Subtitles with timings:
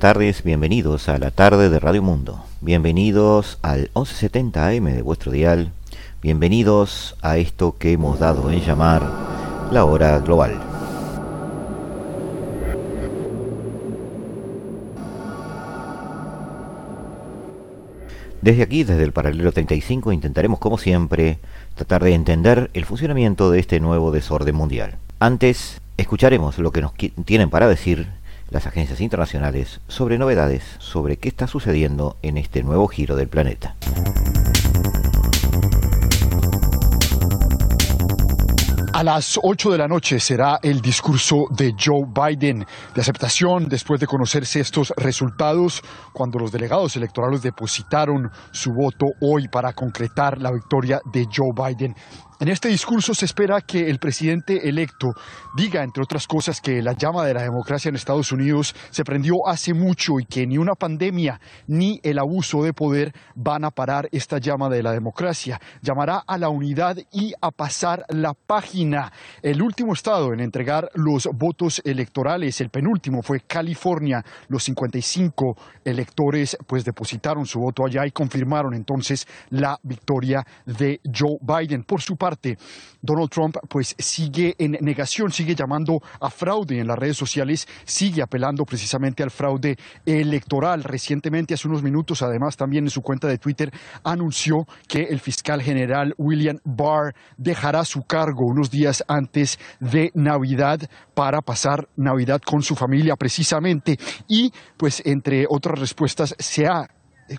[0.00, 2.42] tardes, bienvenidos a la tarde de Radio Mundo.
[2.62, 5.72] Bienvenidos al 1170 AM de vuestro dial.
[6.22, 9.02] Bienvenidos a esto que hemos dado en llamar
[9.70, 10.58] la hora global.
[18.40, 21.40] Desde aquí, desde el paralelo 35, intentaremos como siempre
[21.74, 24.96] tratar de entender el funcionamiento de este nuevo desorden mundial.
[25.18, 28.08] Antes, escucharemos lo que nos tienen para decir
[28.50, 33.76] las agencias internacionales sobre novedades sobre qué está sucediendo en este nuevo giro del planeta.
[38.92, 43.98] A las 8 de la noche será el discurso de Joe Biden de aceptación después
[43.98, 45.80] de conocerse estos resultados
[46.12, 51.94] cuando los delegados electorales depositaron su voto hoy para concretar la victoria de Joe Biden
[52.40, 55.12] en este discurso se espera que el presidente electo
[55.54, 59.46] diga, entre otras cosas, que la llama de la democracia en Estados Unidos se prendió
[59.46, 64.08] hace mucho y que ni una pandemia ni el abuso de poder van a parar
[64.10, 65.60] esta llama de la democracia.
[65.82, 69.12] Llamará a la unidad y a pasar la página.
[69.42, 74.24] El último estado en entregar los votos electorales, el penúltimo, fue California.
[74.48, 81.36] Los 55 electores pues depositaron su voto allá y confirmaron entonces la victoria de Joe
[81.42, 81.84] Biden.
[81.84, 82.29] Por su parte,
[83.02, 88.22] Donald Trump pues sigue en negación, sigue llamando a fraude en las redes sociales, sigue
[88.22, 90.84] apelando precisamente al fraude electoral.
[90.84, 93.72] Recientemente, hace unos minutos, además también en su cuenta de Twitter,
[94.04, 100.80] anunció que el fiscal general William Barr dejará su cargo unos días antes de Navidad
[101.14, 103.98] para pasar Navidad con su familia precisamente.
[104.28, 106.88] Y pues entre otras respuestas se ha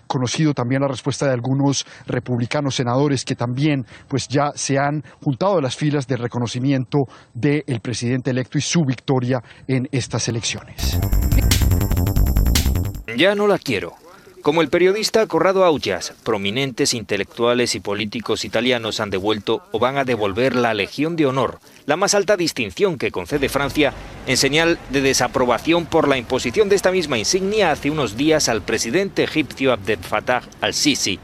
[0.06, 5.58] conocido también la respuesta de algunos republicanos senadores que también pues ya se han juntado
[5.58, 7.00] a las filas de reconocimiento
[7.34, 10.98] del presidente electo y su victoria en estas elecciones.
[13.16, 13.92] Ya no la quiero.
[14.42, 20.04] Como el periodista Corrado Augias, prominentes intelectuales y políticos italianos han devuelto o van a
[20.04, 23.94] devolver la Legión de Honor, la más alta distinción que concede Francia,
[24.26, 28.62] en señal de desaprobación por la imposición de esta misma insignia hace unos días al
[28.62, 31.20] presidente egipcio Abdel Fattah al-Sisi,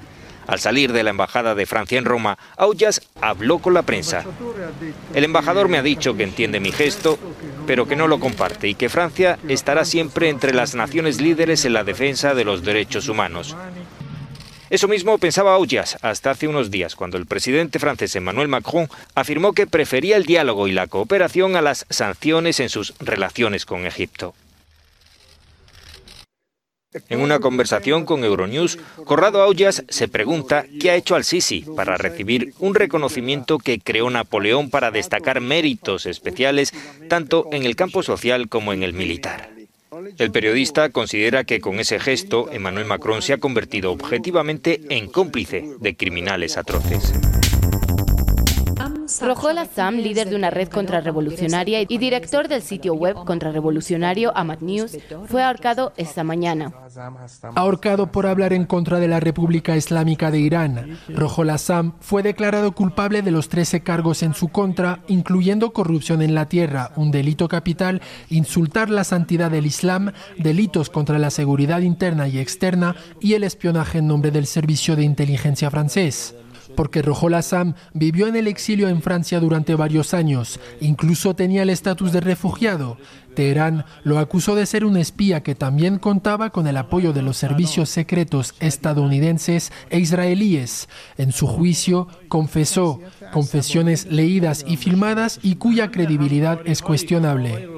[0.49, 4.25] al salir de la Embajada de Francia en Roma, Augias habló con la prensa.
[5.13, 7.19] El embajador me ha dicho que entiende mi gesto,
[7.69, 11.75] pero que no lo comparte y que Francia estará siempre entre las naciones líderes en
[11.75, 13.55] la defensa de los derechos humanos.
[14.71, 19.53] Eso mismo pensaba Augias hasta hace unos días, cuando el presidente francés Emmanuel Macron afirmó
[19.53, 24.35] que prefería el diálogo y la cooperación a las sanciones en sus relaciones con Egipto.
[27.11, 32.55] En una conversación con Euronews, Corrado Augias se pregunta qué ha hecho al-Sisi para recibir
[32.61, 36.73] un reconocimiento que creó Napoleón para destacar méritos especiales
[37.09, 39.51] tanto en el campo social como en el militar.
[40.17, 45.69] El periodista considera que con ese gesto Emmanuel Macron se ha convertido objetivamente en cómplice
[45.81, 47.13] de criminales atroces.
[49.21, 54.97] Rojola Sam, líder de una red contrarrevolucionaria y director del sitio web contrarrevolucionario Amat News,
[55.27, 56.73] fue ahorcado esta mañana.
[57.55, 62.73] Ahorcado por hablar en contra de la República Islámica de Irán, Rojola Sam fue declarado
[62.73, 67.49] culpable de los 13 cargos en su contra, incluyendo corrupción en la tierra, un delito
[67.49, 68.01] capital,
[68.31, 73.99] insultar la santidad del Islam, delitos contra la seguridad interna y externa y el espionaje
[73.99, 76.35] en nombre del servicio de inteligencia francés
[76.79, 81.71] porque Rojola Sam vivió en el exilio en Francia durante varios años, incluso tenía el
[81.71, 82.99] estatus de refugiado.
[83.35, 87.37] Teherán lo acusó de ser un espía que también contaba con el apoyo de los
[87.37, 90.89] servicios secretos estadounidenses e israelíes.
[91.17, 93.01] En su juicio, confesó
[93.33, 97.78] confesiones leídas y filmadas y cuya credibilidad es cuestionable.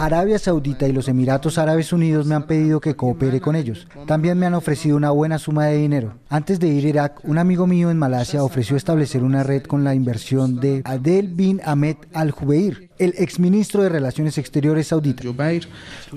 [0.00, 3.86] Arabia Saudita y los Emiratos Árabes Unidos me han pedido que coopere con ellos.
[4.06, 6.14] También me han ofrecido una buena suma de dinero.
[6.28, 9.84] Antes de ir a Irak, un amigo mío en Malasia ofreció establecer una red con
[9.84, 15.22] la inversión de Adel bin Ahmed al-Jubeir, el exministro de Relaciones Exteriores saudita.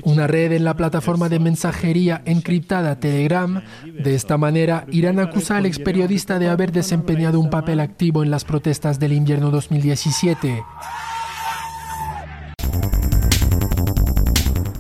[0.04, 3.64] Una red en la plataforma de mensajería encriptada Telegram.
[4.04, 8.32] De esta manera, Irán acusa al ex periodista de haber desempeñado un papel activo en
[8.32, 10.64] las protestas del invierno 2017.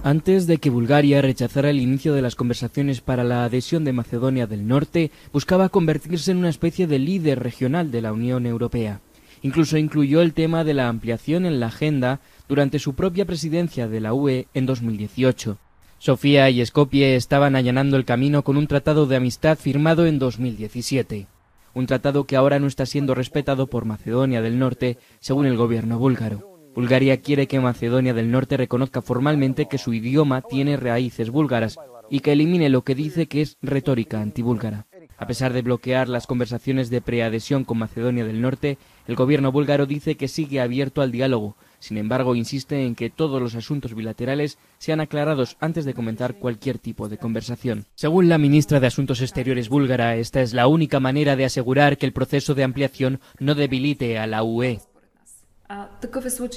[0.05, 4.47] Antes de que Bulgaria rechazara el inicio de las conversaciones para la adhesión de Macedonia
[4.47, 8.99] del Norte, buscaba convertirse en una especie de líder regional de la Unión Europea.
[9.43, 12.19] Incluso incluyó el tema de la ampliación en la agenda
[12.49, 15.57] durante su propia presidencia de la UE en 2018.
[15.99, 21.27] Sofía y Skopje estaban allanando el camino con un tratado de amistad firmado en 2017,
[21.73, 25.97] un tratado que ahora no está siendo respetado por Macedonia del Norte, según el gobierno
[25.97, 26.52] búlgaro.
[26.75, 31.77] Bulgaria quiere que Macedonia del Norte reconozca formalmente que su idioma tiene raíces búlgaras
[32.09, 34.87] y que elimine lo que dice que es retórica antibúlgara.
[35.17, 38.77] A pesar de bloquear las conversaciones de preadhesión con Macedonia del Norte,
[39.07, 41.55] el gobierno búlgaro dice que sigue abierto al diálogo.
[41.79, 46.79] Sin embargo, insiste en que todos los asuntos bilaterales sean aclarados antes de comenzar cualquier
[46.79, 47.85] tipo de conversación.
[47.95, 52.05] Según la ministra de Asuntos Exteriores búlgara, esta es la única manera de asegurar que
[52.05, 54.79] el proceso de ampliación no debilite a la UE.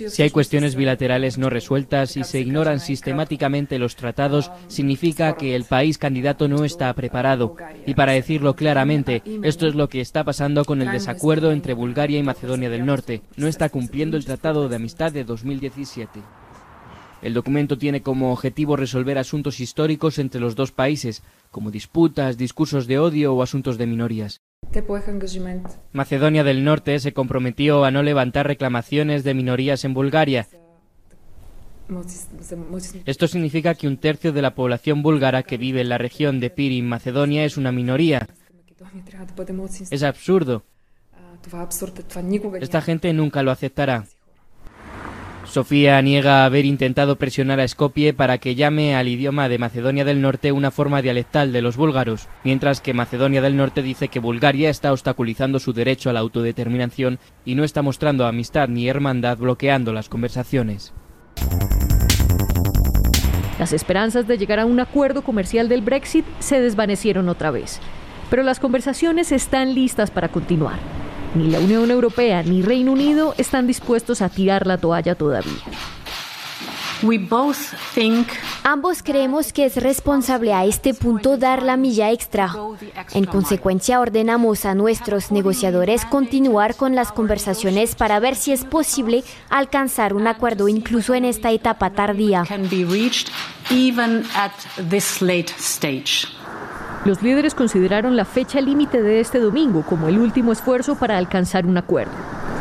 [0.09, 5.65] Si hay cuestiones bilaterales no resueltas y se ignoran sistemáticamente los tratados, significa que el
[5.65, 7.57] país candidato no está preparado.
[7.87, 12.19] Y para decirlo claramente, esto es lo que está pasando con el desacuerdo entre Bulgaria
[12.19, 13.23] y Macedonia del Norte.
[13.37, 16.21] No está cumpliendo el Tratado de Amistad de 2017.
[17.23, 21.23] El documento tiene como objetivo resolver asuntos históricos entre los dos países,
[21.57, 24.43] como disputas, discursos de odio o asuntos de minorías.
[25.93, 30.49] Macedonia del Norte se comprometió a no levantar reclamaciones de minorías en Bulgaria.
[33.07, 36.51] Esto significa que un tercio de la población búlgara que vive en la región de
[36.51, 38.29] Pirin, Macedonia, es una minoría.
[39.91, 40.63] Es absurdo.
[42.61, 44.05] Esta gente nunca lo aceptará.
[45.57, 50.21] Sofía niega haber intentado presionar a Skopje para que llame al idioma de Macedonia del
[50.21, 54.69] Norte una forma dialectal de los búlgaros, mientras que Macedonia del Norte dice que Bulgaria
[54.69, 59.95] está obstaculizando su derecho a la autodeterminación y no está mostrando amistad ni hermandad bloqueando
[59.95, 60.93] las conversaciones.
[63.59, 67.81] Las esperanzas de llegar a un acuerdo comercial del Brexit se desvanecieron otra vez,
[68.29, 71.06] pero las conversaciones están listas para continuar.
[71.35, 75.63] Ni la Unión Europea ni Reino Unido están dispuestos a tirar la toalla todavía.
[78.63, 82.53] Ambos creemos que es responsable a este punto dar la milla extra.
[83.13, 89.25] En consecuencia, ordenamos a nuestros negociadores continuar con las conversaciones para ver si es posible
[89.51, 92.45] alcanzar un acuerdo incluso en esta etapa tardía.
[97.07, 101.65] Los líderes consideraron la fecha límite de este domingo como el último esfuerzo para alcanzar
[101.65, 102.11] un acuerdo,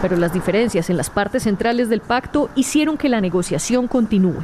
[0.04, 4.44] pero las diferencias en las partes centrales del pacto hicieron que la negociación continúe.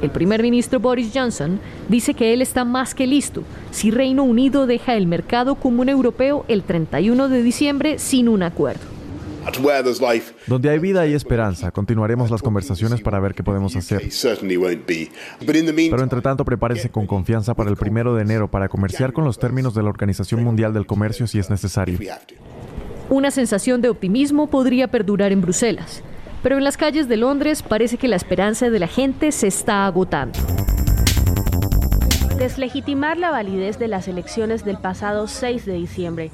[0.00, 1.60] El primer ministro Boris Johnson
[1.90, 6.46] dice que él está más que listo si Reino Unido deja el mercado común europeo
[6.48, 8.91] el 31 de diciembre sin un acuerdo.
[10.46, 14.02] Donde hay vida y esperanza, continuaremos las conversaciones para ver qué podemos hacer.
[15.46, 19.38] Pero entre tanto, prepárese con confianza para el primero de enero para comerciar con los
[19.38, 21.98] términos de la Organización Mundial del Comercio si es necesario.
[23.10, 26.02] Una sensación de optimismo podría perdurar en Bruselas,
[26.42, 29.86] pero en las calles de Londres parece que la esperanza de la gente se está
[29.86, 30.38] agotando.
[32.38, 36.30] Deslegitimar la validez de las elecciones del pasado 6 de diciembre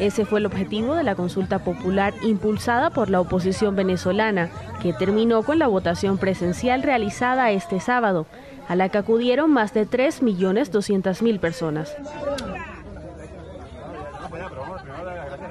[0.00, 4.50] ese fue el objetivo de la consulta popular impulsada por la oposición venezolana,
[4.82, 8.26] que terminó con la votación presencial realizada este sábado,
[8.66, 11.94] a la que acudieron más de 3.200.000 personas.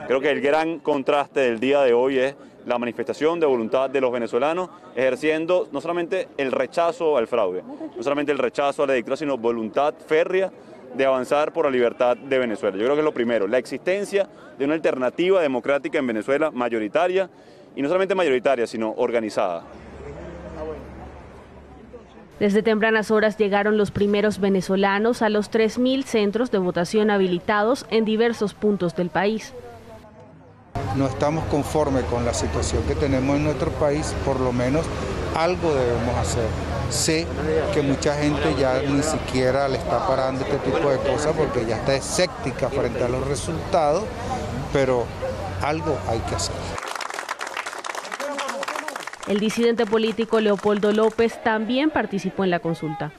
[0.08, 4.01] Creo que el gran contraste del día de hoy es la manifestación de voluntad de
[4.01, 7.63] los venezolanos ejerciendo no solamente el rechazo al fraude,
[7.96, 10.51] no solamente el rechazo a la dictadura, sino voluntad férrea
[10.96, 12.77] de avanzar por la libertad de Venezuela.
[12.77, 14.27] Yo creo que es lo primero, la existencia
[14.58, 17.29] de una alternativa democrática en Venezuela mayoritaria,
[17.75, 19.63] y no solamente mayoritaria, sino organizada.
[22.39, 28.05] Desde tempranas horas llegaron los primeros venezolanos a los 3.000 centros de votación habilitados en
[28.05, 29.53] diversos puntos del país.
[30.95, 34.86] No estamos conformes con la situación que tenemos en nuestro país, por lo menos
[35.36, 36.48] algo debemos hacer.
[36.89, 37.27] Sé
[37.74, 41.77] que mucha gente ya ni siquiera le está parando este tipo de cosas porque ya
[41.77, 44.03] está escéptica frente a los resultados,
[44.74, 45.05] pero
[45.62, 46.55] algo hay que hacer.
[49.27, 53.12] El disidente político Leopoldo López también participó en la consulta.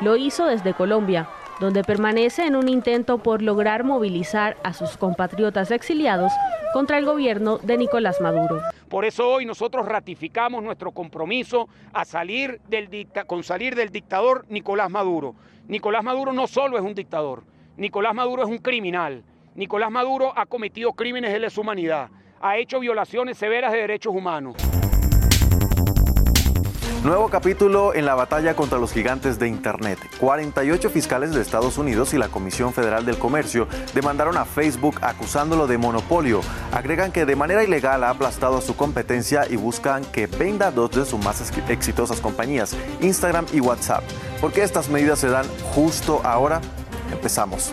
[0.00, 1.28] Lo hizo desde Colombia,
[1.60, 6.32] donde permanece en un intento por lograr movilizar a sus compatriotas exiliados
[6.72, 8.60] contra el gobierno de Nicolás Maduro.
[8.88, 12.60] Por eso hoy nosotros ratificamos nuestro compromiso a salir
[13.26, 15.34] con salir del dictador Nicolás Maduro.
[15.68, 17.44] Nicolás Maduro no solo es un dictador,
[17.76, 19.22] Nicolás Maduro es un criminal.
[19.54, 22.08] Nicolás Maduro ha cometido crímenes de lesa humanidad,
[22.40, 24.56] ha hecho violaciones severas de derechos humanos.
[27.04, 29.98] Nuevo capítulo en la batalla contra los gigantes de Internet.
[30.18, 35.66] 48 fiscales de Estados Unidos y la Comisión Federal del Comercio demandaron a Facebook acusándolo
[35.66, 36.42] de monopolio.
[36.72, 40.90] Agregan que de manera ilegal ha aplastado a su competencia y buscan que venda dos
[40.90, 41.40] de sus más
[41.70, 44.04] exitosas compañías, Instagram y WhatsApp.
[44.38, 46.60] ¿Por qué estas medidas se dan justo ahora?
[47.10, 47.72] Empezamos.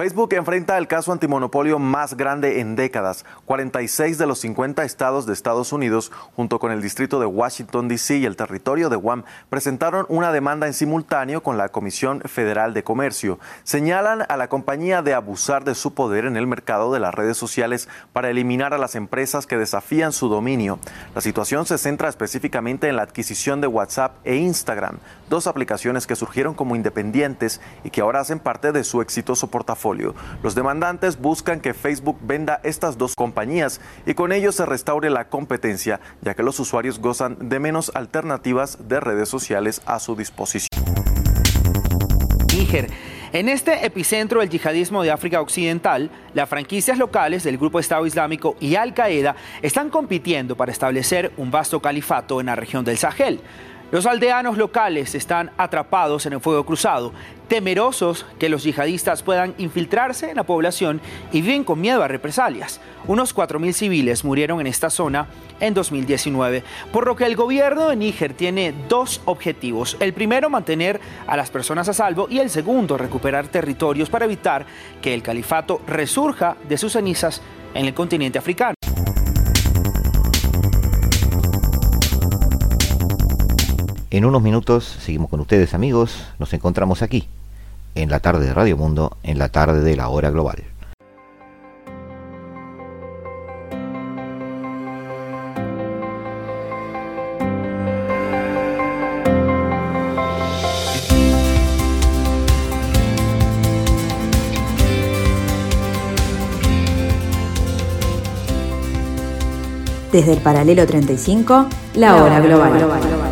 [0.00, 3.26] Facebook enfrenta el caso antimonopolio más grande en décadas.
[3.44, 8.16] 46 de los 50 estados de Estados Unidos, junto con el distrito de Washington, D.C.
[8.16, 12.82] y el territorio de Guam, presentaron una demanda en simultáneo con la Comisión Federal de
[12.82, 13.38] Comercio.
[13.62, 17.36] Señalan a la compañía de abusar de su poder en el mercado de las redes
[17.36, 20.78] sociales para eliminar a las empresas que desafían su dominio.
[21.14, 24.96] La situación se centra específicamente en la adquisición de WhatsApp e Instagram,
[25.28, 29.89] dos aplicaciones que surgieron como independientes y que ahora hacen parte de su exitoso portafolio.
[30.42, 35.28] Los demandantes buscan que Facebook venda estas dos compañías y con ello se restaure la
[35.28, 40.68] competencia, ya que los usuarios gozan de menos alternativas de redes sociales a su disposición.
[42.52, 42.88] Níger.
[43.32, 48.56] En este epicentro del yihadismo de África Occidental, las franquicias locales del Grupo Estado Islámico
[48.58, 53.40] y Al Qaeda están compitiendo para establecer un vasto califato en la región del Sahel.
[53.90, 57.12] Los aldeanos locales están atrapados en el fuego cruzado,
[57.48, 61.00] temerosos que los yihadistas puedan infiltrarse en la población
[61.32, 62.80] y viven con miedo a represalias.
[63.08, 65.26] Unos 4.000 civiles murieron en esta zona
[65.58, 69.96] en 2019, por lo que el gobierno de Níger tiene dos objetivos.
[69.98, 74.66] El primero, mantener a las personas a salvo y el segundo, recuperar territorios para evitar
[75.02, 77.42] que el califato resurja de sus cenizas
[77.74, 78.74] en el continente africano.
[84.12, 87.28] En unos minutos seguimos con ustedes amigos, nos encontramos aquí,
[87.94, 90.64] en la tarde de Radio Mundo, en la tarde de la hora global.
[110.10, 113.29] Desde el paralelo 35, la, hora global.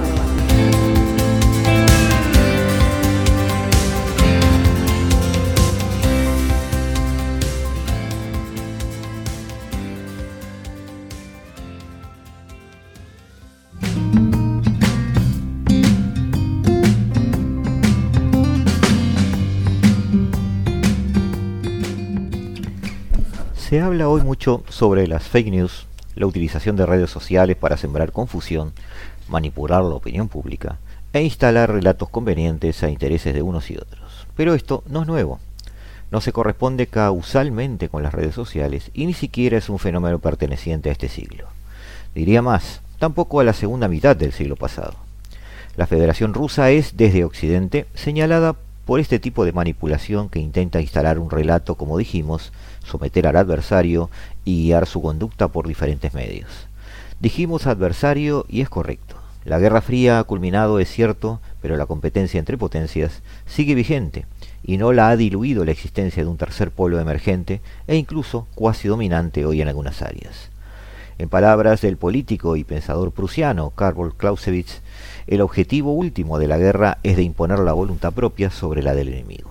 [23.68, 28.12] Se habla hoy mucho sobre las fake news, la utilización de redes sociales para sembrar
[28.12, 28.72] confusión,
[29.28, 30.78] manipular la opinión pública
[31.12, 34.26] e instalar relatos convenientes a intereses de unos y otros.
[34.34, 35.38] Pero esto no es nuevo.
[36.10, 40.88] No se corresponde causalmente con las redes sociales y ni siquiera es un fenómeno perteneciente
[40.88, 41.48] a este siglo.
[42.14, 44.94] Diría más, tampoco a la segunda mitad del siglo pasado.
[45.76, 48.56] La Federación Rusa es, desde Occidente, señalada
[48.86, 52.52] por este tipo de manipulación que intenta instalar un relato, como dijimos,
[52.88, 54.10] someter al adversario
[54.44, 56.48] y guiar su conducta por diferentes medios.
[57.20, 59.16] Dijimos adversario y es correcto.
[59.44, 64.26] La Guerra Fría ha culminado, es cierto, pero la competencia entre potencias sigue vigente
[64.62, 68.88] y no la ha diluido la existencia de un tercer polo emergente e incluso cuasi
[68.88, 70.50] dominante hoy en algunas áreas.
[71.18, 74.82] En palabras del político y pensador prusiano Karl Clausewitz,
[75.26, 79.08] el objetivo último de la guerra es de imponer la voluntad propia sobre la del
[79.08, 79.47] enemigo.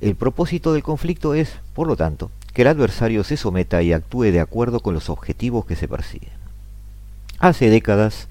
[0.00, 4.24] El propósito del conflicto es, por lo tanto, que el adversario se someta y actúe
[4.24, 6.32] de acuerdo con los objetivos que se persiguen.
[7.38, 8.28] Hace décadas,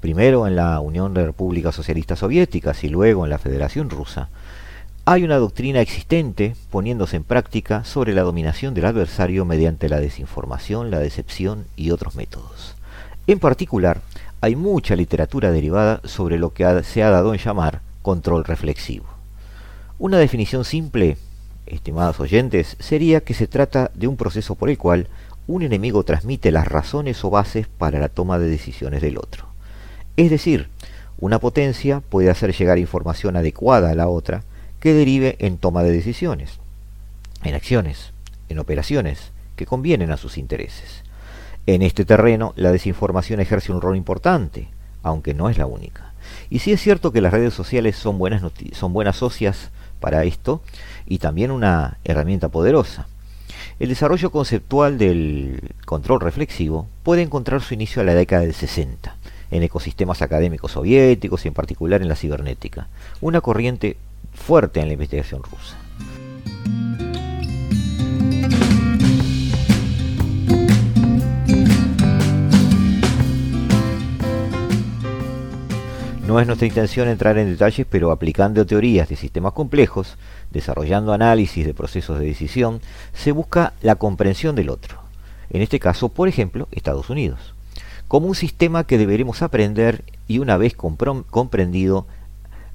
[0.00, 4.28] primero en la Unión de Repúblicas Socialistas Soviéticas y luego en la Federación Rusa,
[5.06, 10.90] hay una doctrina existente poniéndose en práctica sobre la dominación del adversario mediante la desinformación,
[10.90, 12.76] la decepción y otros métodos.
[13.26, 14.02] En particular,
[14.42, 19.19] hay mucha literatura derivada sobre lo que se ha dado en llamar control reflexivo.
[20.00, 21.18] Una definición simple,
[21.66, 25.08] estimados oyentes, sería que se trata de un proceso por el cual
[25.46, 29.48] un enemigo transmite las razones o bases para la toma de decisiones del otro.
[30.16, 30.70] Es decir,
[31.18, 34.42] una potencia puede hacer llegar información adecuada a la otra
[34.80, 36.60] que derive en toma de decisiones,
[37.44, 38.14] en acciones,
[38.48, 41.02] en operaciones que convienen a sus intereses.
[41.66, 44.68] En este terreno, la desinformación ejerce un rol importante,
[45.02, 46.14] aunque no es la única.
[46.48, 48.42] Y sí es cierto que las redes sociales son buenas,
[48.72, 50.62] son buenas socias para esto
[51.06, 53.06] y también una herramienta poderosa.
[53.78, 59.16] El desarrollo conceptual del control reflexivo puede encontrar su inicio a la década del 60,
[59.50, 62.88] en ecosistemas académicos soviéticos y en particular en la cibernética,
[63.20, 63.96] una corriente
[64.34, 65.76] fuerte en la investigación rusa.
[76.30, 80.16] No es nuestra intención entrar en detalles, pero aplicando teorías de sistemas complejos,
[80.52, 82.80] desarrollando análisis de procesos de decisión,
[83.12, 85.02] se busca la comprensión del otro.
[85.50, 87.52] En este caso, por ejemplo, Estados Unidos,
[88.06, 92.06] como un sistema que deberemos aprender y una vez comprendido,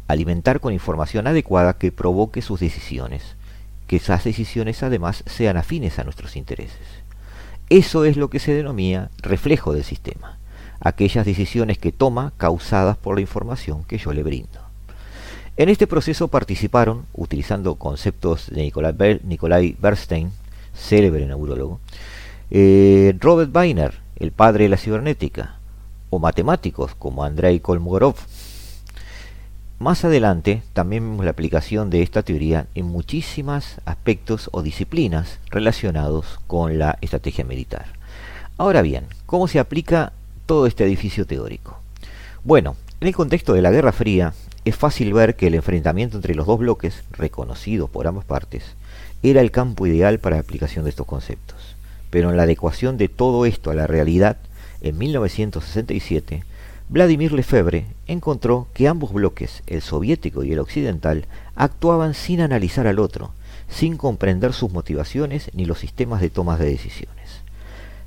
[0.09, 3.37] alimentar con información adecuada que provoque sus decisiones,
[3.87, 6.85] que esas decisiones además sean afines a nuestros intereses.
[7.69, 10.34] Eso es lo que se denomina reflejo del sistema
[10.85, 14.59] aquellas decisiones que toma causadas por la información que yo le brindo.
[15.57, 18.71] En este proceso participaron, utilizando conceptos de
[19.23, 20.31] Nikolai, Bernstein,
[20.75, 21.79] célebre neurólogo,
[22.51, 25.55] eh, Robert Weiner, el padre de la cibernética,
[26.11, 28.17] o matemáticos como Andrei Kolmogorov.
[29.79, 36.39] Más adelante también vemos la aplicación de esta teoría en muchísimos aspectos o disciplinas relacionados
[36.45, 37.87] con la estrategia militar.
[38.57, 40.13] Ahora bien, ¿cómo se aplica
[40.45, 41.79] todo este edificio teórico.
[42.43, 44.33] Bueno, en el contexto de la Guerra Fría,
[44.63, 48.75] es fácil ver que el enfrentamiento entre los dos bloques, reconocidos por ambas partes,
[49.23, 51.75] era el campo ideal para la aplicación de estos conceptos.
[52.09, 54.37] Pero en la adecuación de todo esto a la realidad,
[54.81, 56.43] en 1967,
[56.87, 61.25] Vladimir Lefebvre encontró que ambos bloques, el soviético y el occidental,
[61.55, 63.31] actuaban sin analizar al otro,
[63.67, 67.41] sin comprender sus motivaciones ni los sistemas de tomas de decisiones.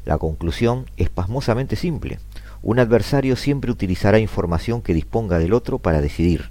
[0.04, 2.18] La conclusión es pasmosamente simple.
[2.62, 6.50] Un adversario siempre utilizará información que disponga del otro para decidir.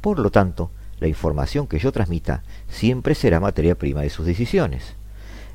[0.00, 0.70] Por lo tanto,
[1.00, 4.94] la información que yo transmita siempre será materia prima de sus decisiones.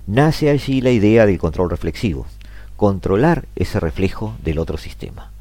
[0.07, 2.25] Nace allí la idea del control reflexivo,
[2.75, 5.31] controlar ese reflejo del otro sistema.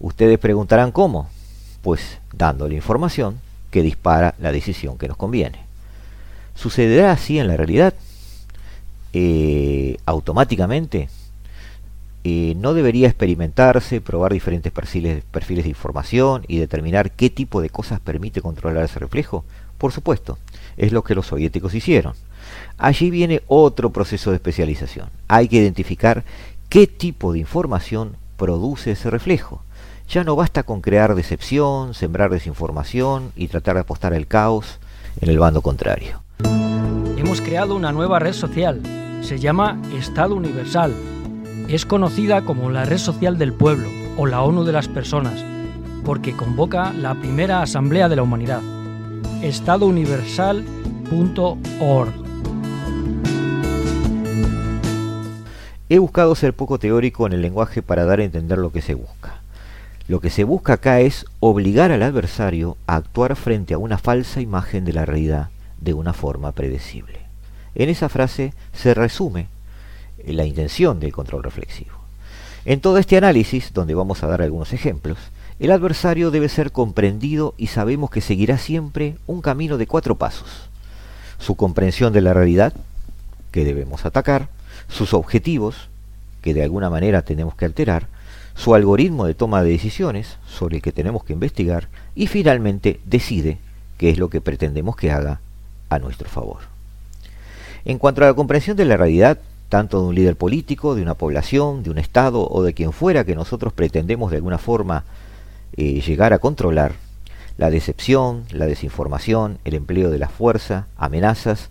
[0.00, 1.28] Ustedes preguntarán cómo,
[1.82, 5.66] pues dando la información que dispara la decisión que nos conviene.
[6.54, 7.94] ¿Sucederá así en la realidad?
[9.12, 11.08] Eh, ¿Automáticamente?
[12.24, 18.00] No debería experimentarse, probar diferentes perfiles, perfiles de información y determinar qué tipo de cosas
[18.00, 19.44] permite controlar ese reflejo?
[19.78, 20.38] Por supuesto,
[20.76, 22.14] es lo que los soviéticos hicieron.
[22.76, 25.08] Allí viene otro proceso de especialización.
[25.28, 26.24] Hay que identificar
[26.68, 29.62] qué tipo de información produce ese reflejo.
[30.08, 34.78] Ya no basta con crear decepción, sembrar desinformación y tratar de apostar al caos
[35.20, 36.22] en el bando contrario.
[37.16, 38.80] Hemos creado una nueva red social.
[39.22, 40.94] Se llama Estado Universal
[41.68, 45.44] es conocida como la red social del pueblo o la ONU de las personas,
[46.02, 48.62] porque convoca la primera Asamblea de la Humanidad.
[49.42, 52.12] estadouniversal.org
[55.90, 58.94] He buscado ser poco teórico en el lenguaje para dar a entender lo que se
[58.94, 59.40] busca.
[60.06, 64.40] Lo que se busca acá es obligar al adversario a actuar frente a una falsa
[64.40, 65.50] imagen de la realidad
[65.80, 67.20] de una forma predecible.
[67.74, 69.48] En esa frase se resume
[70.36, 71.92] la intención del control reflexivo.
[72.64, 75.18] En todo este análisis, donde vamos a dar algunos ejemplos,
[75.58, 80.48] el adversario debe ser comprendido y sabemos que seguirá siempre un camino de cuatro pasos.
[81.38, 82.72] Su comprensión de la realidad,
[83.50, 84.48] que debemos atacar,
[84.88, 85.88] sus objetivos,
[86.42, 88.06] que de alguna manera tenemos que alterar,
[88.54, 93.58] su algoritmo de toma de decisiones, sobre el que tenemos que investigar, y finalmente decide
[93.98, 95.40] qué es lo que pretendemos que haga
[95.88, 96.58] a nuestro favor.
[97.84, 99.38] En cuanto a la comprensión de la realidad,
[99.68, 103.24] tanto de un líder político, de una población, de un Estado o de quien fuera
[103.24, 105.04] que nosotros pretendemos de alguna forma
[105.76, 106.94] eh, llegar a controlar,
[107.58, 111.70] la decepción, la desinformación, el empleo de la fuerza, amenazas,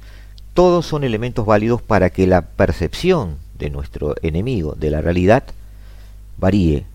[0.54, 5.44] todos son elementos válidos para que la percepción de nuestro enemigo de la realidad
[6.38, 6.86] varíe,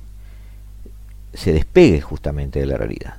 [1.35, 3.17] se despegue justamente de la realidad.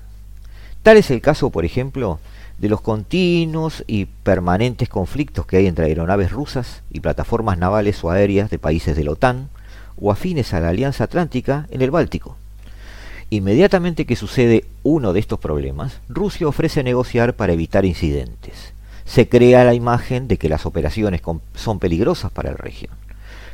[0.84, 2.20] Tal es el caso, por ejemplo,
[2.58, 8.12] de los continuos y permanentes conflictos que hay entre aeronaves rusas y plataformas navales o
[8.12, 9.50] aéreas de países de la OTAN
[10.00, 12.38] o afines a la Alianza Atlántica en el Báltico.
[13.30, 18.74] Inmediatamente que sucede uno de estos problemas, Rusia ofrece negociar para evitar incidentes.
[19.06, 21.22] Se crea la imagen de que las operaciones
[21.56, 22.92] son peligrosas para la región.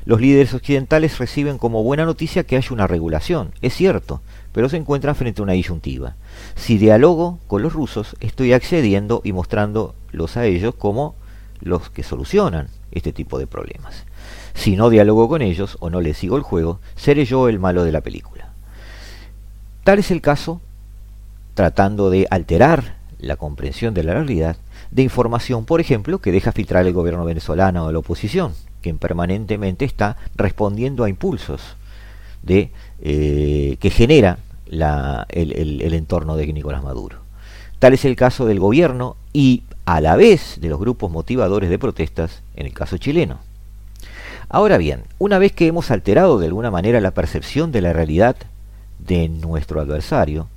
[0.06, 4.22] Los líderes occidentales reciben como buena noticia que haya una regulación, es cierto,
[4.54, 6.16] pero se encuentran frente a una disyuntiva.
[6.56, 11.16] Si dialogo con los rusos, estoy accediendo y mostrándolos a ellos como
[11.62, 14.06] los que solucionan este tipo de problemas.
[14.54, 17.84] Si no dialogo con ellos o no les sigo el juego, seré yo el malo
[17.84, 18.50] de la película.
[19.84, 20.62] Tal es el caso,
[21.54, 24.58] tratando de alterar la comprensión de la realidad,
[24.92, 29.86] de información, por ejemplo, que deja filtrar el gobierno venezolano o la oposición que permanentemente
[29.86, 31.76] está respondiendo a impulsos
[32.42, 32.72] de,
[33.02, 37.20] eh, que genera el, entorno de Nicolás Maduro.
[37.80, 41.80] Tal es el caso del gobierno y a la vez de los grupos motivadores de
[41.80, 43.40] protestas en el caso chileno.
[44.50, 48.36] Ahora bien, una vez que hemos alterado de alguna manera la percepción de la realidad
[48.98, 50.48] de nuestro adversario,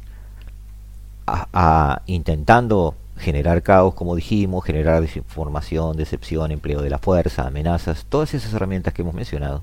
[1.27, 8.35] a, intentando generar caos, como dijimos, generar desinformación, decepción, empleo de la fuerza, amenazas, todas
[8.35, 9.63] esas herramientas que hemos mencionado,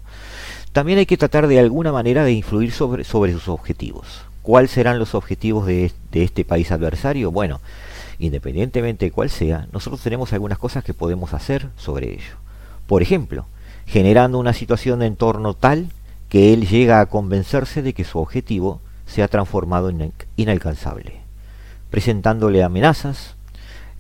[0.72, 4.22] también hay que tratar de alguna manera de influir sobre, sus objetivos.
[4.42, 7.32] ¿Cuáles serán los objetivos de, de este país adversario?
[7.32, 7.62] Bueno,
[8.18, 12.36] independientemente de cuál sea, nosotros tenemos algunas cosas que podemos hacer sobre ello.
[12.88, 13.46] Por ejemplo,
[13.86, 15.90] generando una situación de entorno tal
[16.30, 21.30] que él llega a convencerse de que su objetivo se ha transformado en inalcanzable
[21.90, 23.36] presentándole amenazas,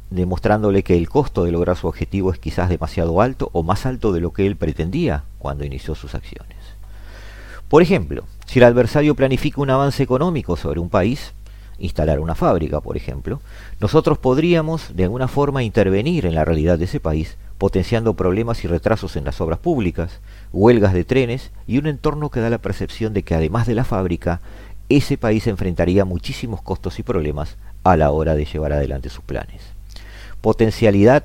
[0.09, 4.11] demostrándole que el costo de lograr su objetivo es quizás demasiado alto o más alto
[4.11, 6.57] de lo que él pretendía cuando inició sus acciones.
[7.69, 11.33] Por ejemplo, si el adversario planifica un avance económico sobre un país,
[11.77, 13.41] instalar una fábrica, por ejemplo,
[13.79, 18.67] nosotros podríamos de alguna forma intervenir en la realidad de ese país, potenciando problemas y
[18.67, 20.19] retrasos en las obras públicas,
[20.51, 23.83] huelgas de trenes y un entorno que da la percepción de que además de la
[23.83, 24.41] fábrica,
[24.89, 29.61] ese país enfrentaría muchísimos costos y problemas a la hora de llevar adelante sus planes.
[30.41, 31.23] Potencialidad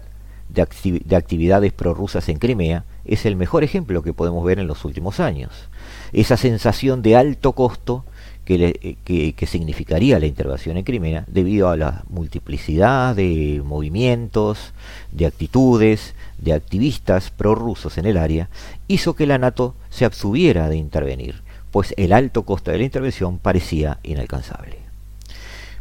[0.50, 5.20] de, actividades prorrusas en Crimea es el mejor ejemplo que podemos ver en los últimos
[5.20, 5.68] años.
[6.14, 8.04] Esa sensación de alto costo
[8.44, 14.72] que, significaría la intervención en Crimea debido a la multiplicidad de movimientos,
[15.12, 18.48] de actitudes, de activistas prorrusos en el área,
[18.86, 23.38] hizo que la NATO se abstuviera de intervenir, pues el alto costo de la intervención
[23.38, 24.78] parecía inalcanzable.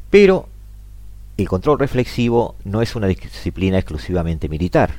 [0.09, 0.47] Pero
[1.37, 4.95] el control reflexivo no es una disciplina exclusivamente militar.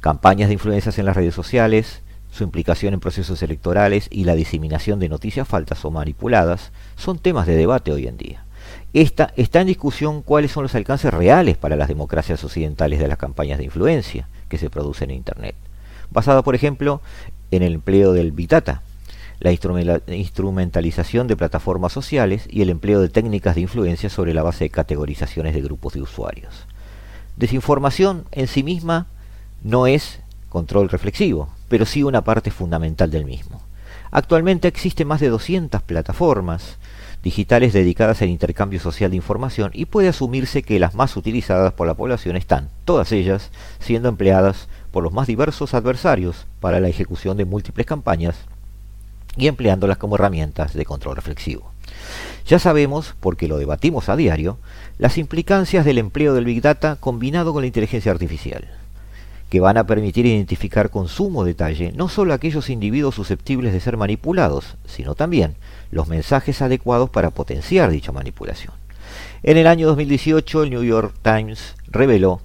[0.00, 2.00] Campañas de influencias en las redes sociales,
[2.36, 7.46] su implicación en procesos electorales y la diseminación de noticias faltas o manipuladas son temas
[7.46, 8.44] de debate hoy en día.
[8.92, 13.18] Esta, está en discusión cuáles son los alcances reales para las democracias occidentales de las
[13.18, 15.56] campañas de influencia que se producen en Internet,
[16.10, 17.00] basada por ejemplo
[17.50, 18.82] en el empleo del Bitata,
[19.40, 24.64] la instrumentalización de plataformas sociales y el empleo de técnicas de influencia sobre la base
[24.64, 26.66] de categorizaciones de grupos de usuarios.
[27.36, 29.06] Desinformación en sí misma
[29.62, 33.60] no es control reflexivo, pero sí una parte fundamental del mismo.
[34.10, 36.78] Actualmente existen más de 200 plataformas
[37.22, 41.86] digitales dedicadas al intercambio social de información y puede asumirse que las más utilizadas por
[41.86, 43.50] la población están, todas ellas,
[43.80, 48.36] siendo empleadas por los más diversos adversarios para la ejecución de múltiples campañas
[49.36, 51.72] y empleándolas como herramientas de control reflexivo.
[52.46, 54.58] Ya sabemos, porque lo debatimos a diario,
[54.98, 58.68] las implicancias del empleo del Big Data combinado con la inteligencia artificial,
[59.48, 63.96] que van a permitir identificar con sumo detalle no solo aquellos individuos susceptibles de ser
[63.96, 65.54] manipulados, sino también
[65.90, 68.74] los mensajes adecuados para potenciar dicha manipulación.
[69.42, 72.40] En el año 2018, el New York Times reveló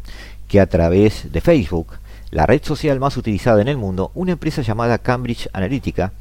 [0.47, 1.93] que a través de Facebook,
[2.29, 6.13] la red social más utilizada en el mundo, una empresa llamada Cambridge Analytica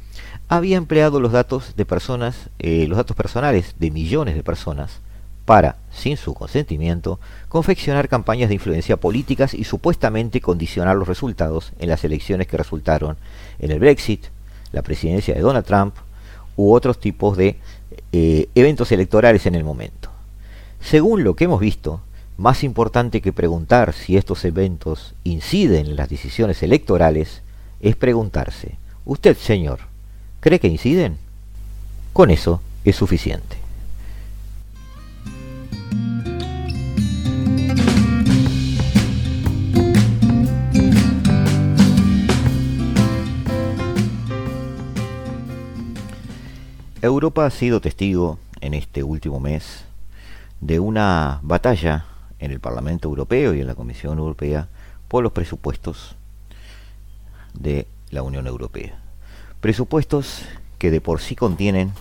[0.47, 4.99] había empleado los datos de personas, eh, los datos personales de millones de personas
[5.51, 11.89] para, sin su consentimiento, confeccionar campañas de influencia políticas y supuestamente condicionar los resultados en
[11.89, 13.17] las elecciones que resultaron
[13.59, 14.27] en el Brexit,
[14.71, 15.93] la presidencia de Donald Trump
[16.55, 17.57] u otros tipos de
[18.13, 20.09] eh, eventos electorales en el momento.
[20.79, 21.99] Según lo que hemos visto,
[22.37, 27.41] más importante que preguntar si estos eventos inciden en las decisiones electorales
[27.81, 29.79] es preguntarse, usted señor,
[30.39, 31.17] ¿Cree que inciden?
[32.13, 33.60] Con eso es suficiente.
[47.01, 49.85] Europa ha sido testigo en este último mes
[50.59, 52.05] de una batalla
[52.37, 54.67] en el Parlamento Europeo y en la Comisión Europea
[55.07, 56.15] por los presupuestos
[57.55, 58.99] de la Unión Europea.
[59.61, 60.43] Presupuestos
[60.77, 61.91] que de por sí contienen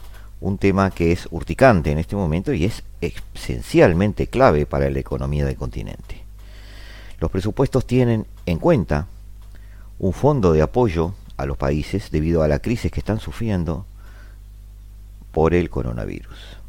[0.43, 5.47] un tema que es urticante en este momento y es esencialmente clave para la economía
[5.47, 6.23] del continente.
[7.21, 9.07] Los presupuestos tienen en cuenta
[9.99, 13.87] un fondo de apoyo a los países debido a la crisis que están sufriendo
[15.33, 16.61] por el coronavirus.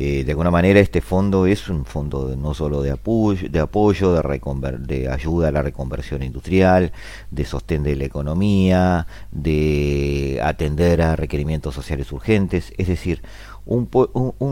[0.00, 4.12] Eh, de alguna manera este fondo es un fondo no solo de apoyo, de, apoyo
[4.12, 6.92] de, ayuda a la reconversión industrial,
[7.32, 13.22] de sostén de la economía, de atender a requerimientos sociales urgentes, es decir,
[13.66, 13.88] un,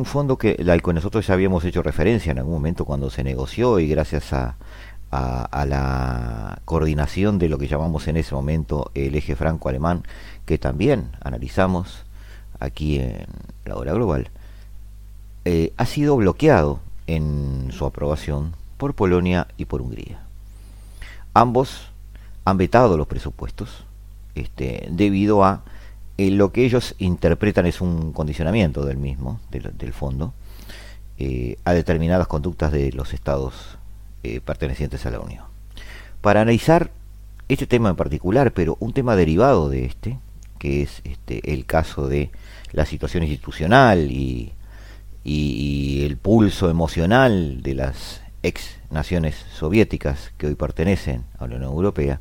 [0.05, 3.79] fondo que, al que nosotros ya habíamos hecho referencia en algún momento cuando se negoció
[3.79, 4.57] y gracias a,
[5.11, 10.03] a, la coordinación de lo que llamamos en ese momento el eje franco-alemán,
[10.45, 12.06] que también analizamos
[12.59, 13.27] aquí en
[13.65, 14.31] la hora global,
[15.45, 20.21] eh, ha sido bloqueado en su aprobación por Polonia y por Hungría.
[21.35, 21.91] Ambos
[22.45, 23.85] han vetado los presupuestos
[24.35, 25.63] este, debido a
[26.19, 30.35] eh, lo que ellos interpretan es un condicionamiento del mismo, del, fondo,
[31.19, 33.79] eh, a determinadas conductas de los estados
[34.45, 35.45] pertenecientes a la Unión.
[36.21, 36.91] Para analizar
[37.49, 40.19] este tema en particular, pero un tema derivado de este,
[40.59, 42.31] que es este, el caso de
[42.77, 44.53] la situación institucional y,
[46.05, 52.21] el pulso emocional de las ex naciones soviéticas que hoy pertenecen a la Unión Europea,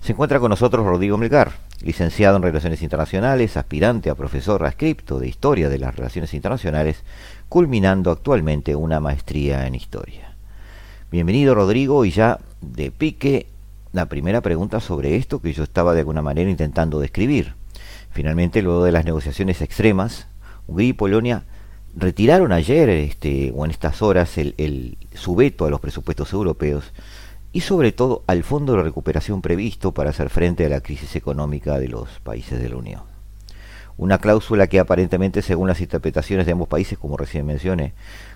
[0.00, 5.28] se encuentra con nosotros Rodrigo Melgar, licenciado en Relaciones Internacionales, aspirante a profesor adscripto de
[5.28, 7.02] Historia de las Relaciones Internacionales,
[7.50, 10.34] culminando actualmente una maestría en Historia.
[11.10, 13.48] Bienvenido Rodrigo y ya de pique
[13.92, 17.54] la primera pregunta sobre esto que yo estaba de alguna manera intentando describir.
[18.16, 20.26] Finalmente, luego de las negociaciones extremas,
[20.66, 21.44] Hungría y Polonia
[21.94, 26.94] retiraron ayer este, o en estas horas el, su veto a los presupuestos europeos
[27.52, 31.78] y sobre todo al fondo de recuperación previsto para hacer frente a la crisis económica
[31.78, 33.02] de los países de la Unión.
[33.98, 37.92] Una cláusula que aparentemente, según las interpretaciones de ambos países, como recién mencioné,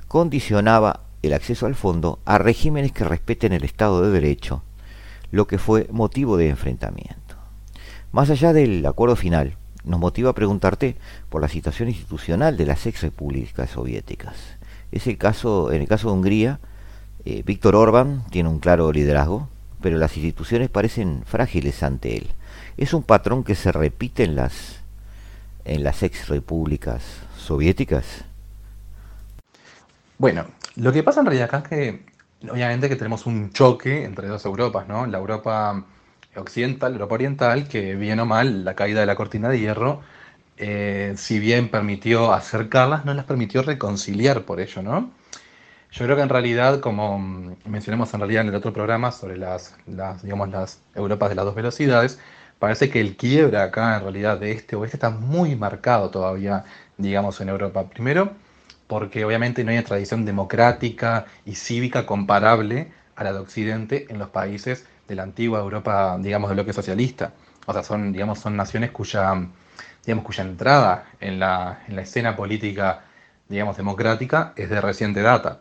[0.08, 4.62] condicionaba el acceso al fondo a regímenes que respeten el Estado de Derecho,
[5.30, 7.36] lo que fue motivo de enfrentamiento.
[8.12, 10.96] Más allá del acuerdo final, nos motiva a preguntarte
[11.28, 14.34] por la situación institucional de las ex repúblicas soviéticas.
[14.92, 16.60] Es el caso, en el caso de Hungría,
[17.24, 19.48] eh, Víctor Orbán tiene un claro liderazgo,
[19.80, 22.28] pero las instituciones parecen frágiles ante él.
[22.76, 24.80] Es un patrón que se repite en las
[25.64, 27.02] en las ex repúblicas
[27.36, 28.24] soviéticas.
[30.18, 32.06] Bueno, lo que pasa en realidad acá es que
[32.50, 35.06] obviamente que tenemos un choque entre dos Europas, ¿no?
[35.06, 35.84] La Europa
[36.36, 40.00] occidental, Europa oriental, que bien o mal la caída de la cortina de hierro,
[40.56, 45.10] eh, si bien permitió acercarlas, no las permitió reconciliar por ello, ¿no?
[45.92, 47.18] Yo creo que en realidad, como
[47.64, 51.44] mencionamos en realidad en el otro programa sobre las, las, digamos, las Europas de las
[51.44, 52.20] dos velocidades,
[52.60, 56.64] parece que el quiebre acá en realidad de este oeste está muy marcado todavía,
[56.98, 57.88] digamos, en Europa.
[57.88, 58.32] Primero,
[58.86, 64.18] porque obviamente no hay una tradición democrática y cívica comparable a la de Occidente en
[64.18, 67.32] los países de la antigua Europa, digamos, del bloque socialista.
[67.66, 69.48] O sea, son, digamos, son naciones cuya,
[70.06, 73.02] digamos, cuya entrada en la, en la escena política,
[73.48, 75.58] digamos, democrática es de reciente data.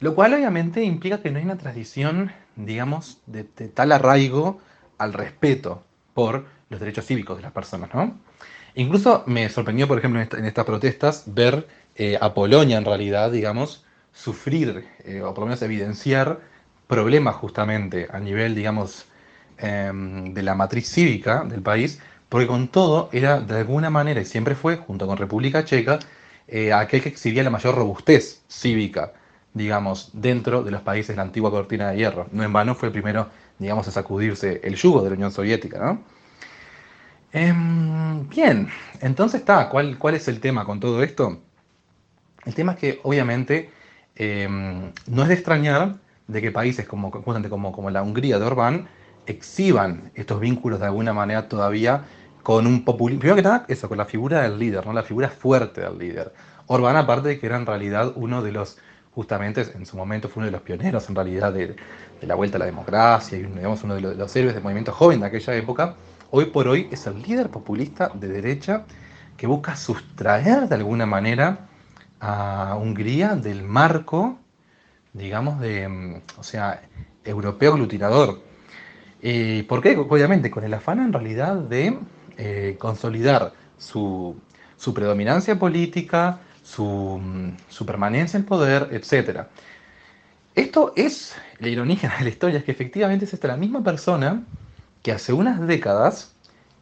[0.00, 4.58] Lo cual obviamente implica que no hay una tradición, digamos, de, tal arraigo
[4.96, 8.18] al respeto por los derechos cívicos de las personas, ¿no?
[8.74, 13.84] Incluso me sorprendió, por ejemplo, en, estas protestas ver eh, a Polonia en realidad, digamos,
[14.14, 16.40] sufrir eh, o por lo menos evidenciar
[16.88, 19.06] problemas justamente a nivel, digamos,
[19.58, 24.24] em, de la matriz cívica del país, porque con todo era de alguna manera, y
[24.24, 25.98] siempre fue, junto con República Checa,
[26.48, 29.12] eh, aquel que exhibía la mayor robustez cívica,
[29.54, 32.26] digamos, dentro de los países de la antigua cortina de hierro.
[32.32, 35.78] No en vano fue el primero, digamos, a sacudirse el yugo de la Unión Soviética,
[35.78, 36.02] ¿no?
[37.32, 38.68] Em, bien,
[39.00, 41.42] entonces está, ¿cuál, ¿cuál es el tema con todo esto?
[42.46, 43.70] El tema es que obviamente
[44.16, 45.96] em, no es de extrañar
[46.28, 48.88] de que países como, como, como la Hungría de Orbán
[49.26, 52.04] exhiban estos vínculos de alguna manera todavía
[52.42, 53.20] con un populismo.
[53.20, 54.92] Primero que nada, eso, con la figura del líder, ¿no?
[54.92, 56.32] la figura fuerte del líder.
[56.66, 58.78] Orbán, aparte de que era en realidad uno de los,
[59.14, 61.76] justamente en su momento fue uno de los pioneros en realidad de,
[62.22, 64.92] la vuelta a la democracia y digamos, uno de los, de los héroes del movimiento
[64.92, 65.94] joven de aquella época,
[66.30, 68.84] hoy por hoy es el líder populista de derecha
[69.36, 71.68] que busca sustraer de alguna manera
[72.20, 74.38] a Hungría del marco
[75.12, 76.82] digamos, de, mm, o sea,
[77.24, 78.40] europeo aglutinador.
[79.20, 79.96] ¿Y ¿Por qué?
[79.96, 81.98] Obviamente, con el afán en realidad de
[82.36, 84.36] eh, consolidar su,
[84.76, 89.46] su, predominancia política, su, mm, su, permanencia en poder, etc.
[90.54, 94.42] Esto es, la ironía de la historia es que efectivamente es esta la misma persona
[95.02, 96.34] que hace unas décadas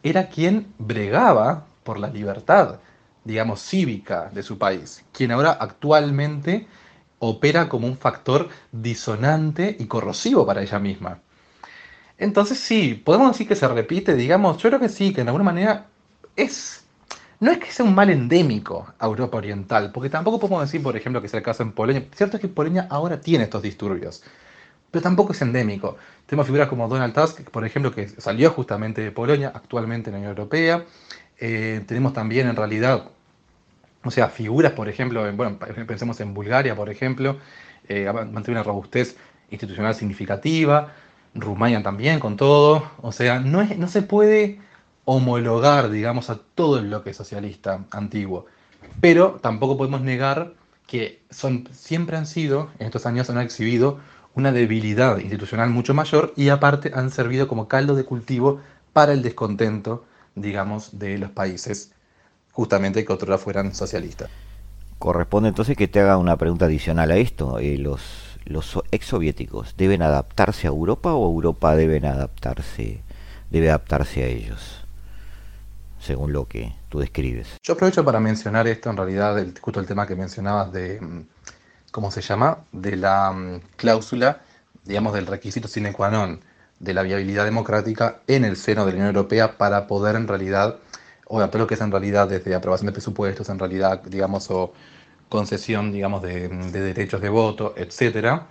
[0.02, 2.80] era quien bregaba por la libertad,
[3.24, 6.66] digamos, cívica de su país, quien ahora actualmente
[7.18, 11.20] opera como un factor disonante y corrosivo para ella misma.
[12.18, 15.44] Entonces sí, podemos decir que se repite, digamos, yo creo que sí, que de alguna
[15.44, 15.86] manera
[16.34, 16.82] es...
[17.38, 20.96] No es que sea un mal endémico a Europa Oriental, porque tampoco podemos decir, por
[20.96, 22.06] ejemplo, que sea el caso en Polonia.
[22.14, 24.22] Cierto es que Polonia ahora tiene estos disturbios,
[24.90, 25.98] pero tampoco es endémico.
[26.24, 30.18] Tenemos figuras como Donald Tusk, por ejemplo, que salió justamente de Polonia, actualmente en la
[30.20, 30.86] Unión Europea.
[31.38, 33.10] Eh, tenemos también, en realidad,
[34.04, 37.38] o sea, figuras, por ejemplo, bueno, pensemos en Bulgaria, por ejemplo,
[37.88, 39.16] eh, mantiene una robustez
[39.50, 40.92] institucional significativa,
[41.34, 44.60] Rumania también con todo, o sea, no, es, no se puede
[45.04, 48.46] homologar, digamos, a todo el bloque socialista antiguo,
[49.00, 50.54] pero tampoco podemos negar
[50.86, 53.98] que son, siempre han sido, en estos años han exhibido
[54.34, 58.60] una debilidad institucional mucho mayor y aparte han servido como caldo de cultivo
[58.92, 60.04] para el descontento,
[60.34, 61.92] digamos, de los países
[62.56, 64.30] justamente que otros fueran socialistas.
[64.98, 67.58] Corresponde entonces que te haga una pregunta adicional a esto.
[67.58, 68.00] Eh, los,
[68.46, 73.02] los ex soviéticos deben adaptarse a Europa o Europa deben adaptarse,
[73.50, 74.86] debe adaptarse a ellos,
[76.00, 77.58] según lo que tú describes.
[77.62, 81.20] Yo aprovecho para mencionar esto, en realidad, el, justo el tema que mencionabas de, mm,
[81.90, 82.60] ¿cómo se llama?
[82.72, 84.40] De la mm, cláusula,
[84.82, 86.40] digamos, del requisito sine qua non
[86.78, 90.76] de la viabilidad democrática en el seno de la Unión Europea para poder en realidad
[91.28, 94.72] o todo lo que es en realidad desde aprobación de presupuestos, en realidad, digamos, o
[95.28, 98.42] concesión, digamos, de, derechos de voto, etc.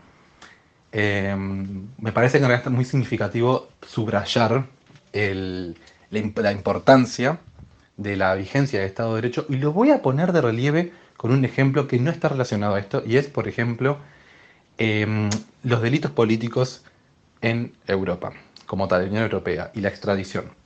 [0.92, 4.66] Em, me parece que en realidad muy significativo subrayar
[5.14, 7.40] la, importancia
[7.98, 11.32] de la vigencia del Estado de Derecho y lo voy a poner de relieve con
[11.32, 13.98] un ejemplo que no está relacionado a esto y es, por ejemplo,
[14.78, 15.30] em,
[15.64, 16.84] los delitos políticos
[17.42, 18.34] en Europa,
[18.66, 20.65] como tal, en la Unión Europea, y la extradición.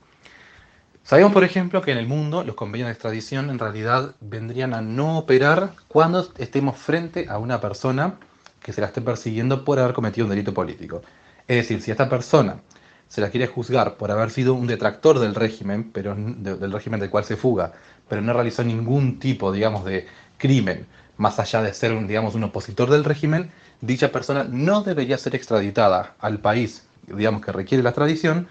[1.10, 4.80] Sabemos, por ejemplo, que en el mundo los convenios de extradición en realidad vendrían a
[4.80, 8.14] no operar cuando estemos frente a una persona
[8.62, 11.02] que se la esté persiguiendo por haber cometido un delito político.
[11.48, 12.60] Es decir, si esta persona
[13.08, 17.10] se la quiere juzgar por haber sido un detractor del régimen, pero del régimen del
[17.10, 17.72] cual se fuga,
[18.08, 20.06] pero no realizó ningún tipo, digamos, de
[20.38, 25.34] crimen, más allá de ser, digamos, un opositor del régimen, dicha persona no debería ser
[25.34, 28.46] extraditada al país, digamos, que requiere la extradición,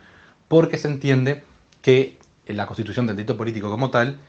[0.49, 1.45] porque se entiende
[1.81, 2.18] que
[2.53, 4.19] la constitución del delito político como tal,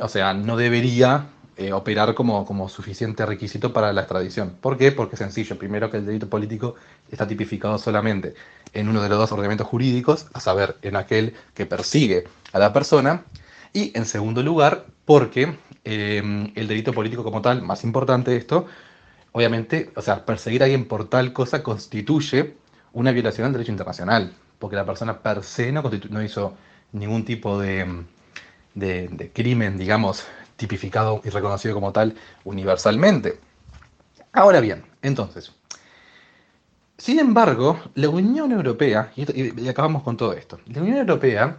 [0.00, 1.26] o sea, no debería
[1.58, 4.56] eh, operar como, como suficiente requisito para la extradición.
[4.60, 4.92] ¿Por qué?
[4.92, 5.58] Porque es sencillo.
[5.58, 6.74] Primero que el delito político
[7.10, 8.34] está tipificado solamente
[8.74, 12.74] en uno de los dos ordenamientos jurídicos, a saber, en aquel que persigue a la
[12.74, 13.24] persona.
[13.72, 18.66] Y en segundo lugar, porque em, el delito político como tal, más importante esto,
[19.32, 22.54] obviamente, o sea, perseguir a alguien por tal cosa constituye
[22.92, 26.54] una violación del derecho internacional, porque la persona per se no, no hizo
[26.96, 28.04] ningún tipo de,
[29.32, 33.38] crimen, digamos, tipificado y reconocido como tal universalmente.
[34.32, 35.52] Ahora bien, entonces,
[36.98, 41.58] sin embargo, la Unión Europea, y, acabamos con todo esto, la Unión Europea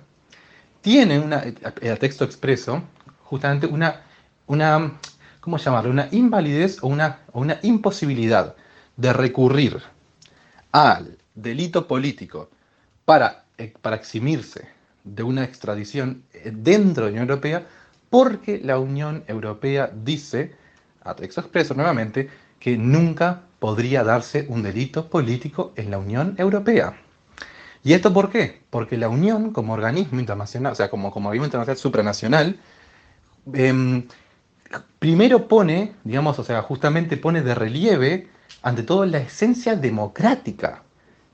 [0.82, 1.44] tiene una,
[1.82, 2.84] el texto expreso,
[3.24, 4.02] justamente una,
[4.48, 4.94] una
[5.40, 5.92] ¿cómo llamarlo?
[5.92, 8.56] Una invalidez o una, una imposibilidad
[8.96, 9.82] de recurrir
[10.72, 12.50] al delito político
[13.06, 14.77] para, eh, para eximirse
[15.16, 17.68] de una extradición eh, dentro de la Unión Europea
[18.10, 20.56] porque la Unión Europea dice,
[21.04, 26.98] a texto expreso nuevamente, que nunca podría darse un delito político en la Unión Europea.
[27.84, 28.62] ¿Y esto por qué?
[28.70, 32.60] Porque la Unión, como organismo internacional, o sea, como, como organismo internacional supranacional,
[33.54, 34.08] em,
[35.00, 38.28] primero pone, digamos, o sea, justamente pone de relieve,
[38.62, 40.84] ante todo, la esencia democrática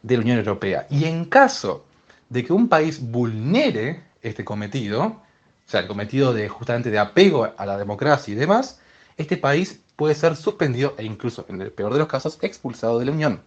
[0.02, 0.88] de la Unión Europea.
[0.90, 1.86] Y en caso
[2.34, 5.22] de que un país vulnere este cometido, o
[5.68, 8.80] sea, el cometido de justamente de apego a la democracia y demás,
[9.18, 13.06] este país puede ser suspendido e incluso, en el peor de los casos, expulsado de
[13.06, 13.42] la Unión.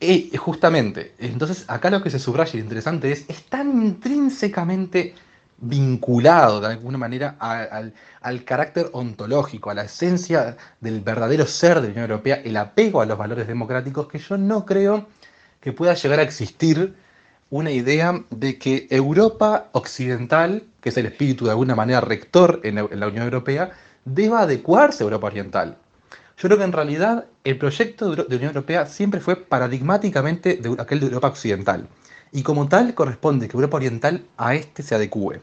[0.00, 5.14] Y justamente, entonces acá lo que se subraya y interesante es, es tan intrínsecamente
[5.58, 11.88] vinculado de alguna manera al, al, carácter ontológico, a la esencia del verdadero ser de
[11.88, 15.06] la Unión Europea, el apego a los valores democráticos, que yo no creo
[15.66, 16.94] que pueda llegar a existir
[17.50, 22.76] una idea de que Europa occidental, que es el espíritu de alguna manera rector en
[22.76, 23.72] la Unión Europea,
[24.04, 25.76] deba adecuarse a Europa oriental.
[26.38, 31.00] Yo creo que en realidad el proyecto de Unión Europea siempre fue paradigmáticamente de aquel
[31.00, 31.88] de Europa occidental.
[32.30, 35.42] Y como tal corresponde que Europa oriental a este se adecue.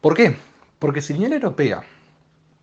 [0.00, 0.38] ¿Por qué?
[0.78, 1.84] Porque si la Unión Europea,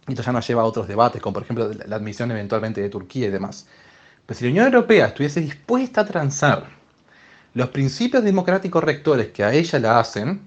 [0.08, 2.90] y esto ya nos lleva a otros debates, como por ejemplo la admisión eventualmente de
[2.90, 3.68] Turquía y demás,
[4.26, 6.68] pues si la Unión Europea estuviese dispuesta a transar
[7.54, 10.42] los principios democráticos rectores que a ella la hacen,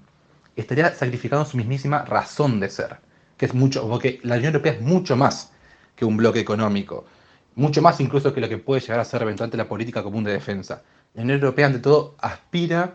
[0.56, 2.96] estaría sacrificando su mismísima razón de ser,
[3.36, 5.52] que es mucho, porque la Unión Europea es mucho más
[5.94, 7.04] que un bloque económico,
[7.54, 10.32] mucho más incluso que lo que puede llegar a ser eventualmente la política común de
[10.32, 10.82] defensa.
[11.14, 12.94] La Unión Europea, ante todo, aspira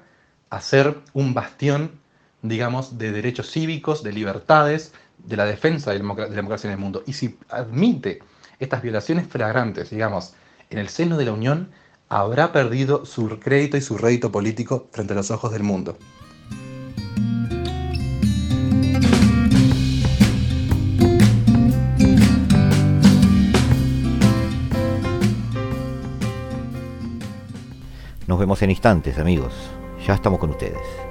[0.50, 1.92] a ser un bastión,
[2.42, 7.04] digamos, de derechos cívicos, de libertades, de la defensa de la democracia en el mundo.
[7.08, 8.20] Y si admite
[8.60, 10.34] estas violaciones flagrantes, digamos,
[10.72, 11.70] en el seno de la Unión
[12.10, 15.98] habrá perdido su crédito y su rédito político frente a los ojos del mundo.
[28.28, 29.54] Nos vemos en instantes, amigos.
[30.08, 31.11] Ya estamos con ustedes.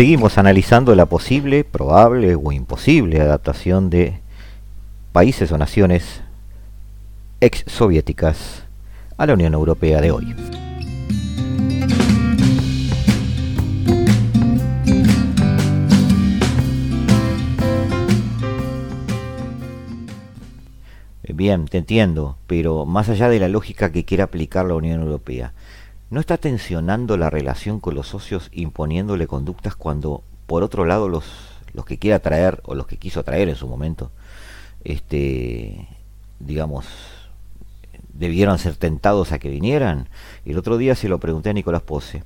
[0.00, 4.18] Seguimos analizando la posible, probable o imposible adaptación de
[5.12, 6.22] países o naciones
[7.42, 8.64] ex soviéticas
[9.18, 10.34] a la Unión Europea de hoy.
[21.28, 25.52] Bien, te entiendo, pero más allá de la lógica que quiere aplicar la Unión Europea,
[26.10, 31.24] ¿No está tensionando la relación con los socios imponiéndole conductas cuando, por otro lado, los,
[31.72, 34.10] los que quiera traer o los que quiso traer en su momento,
[34.82, 35.86] este,
[36.40, 36.86] digamos,
[38.12, 40.08] debieron ser tentados a que vinieran?
[40.44, 42.24] El otro día se lo pregunté a Nicolás Pose.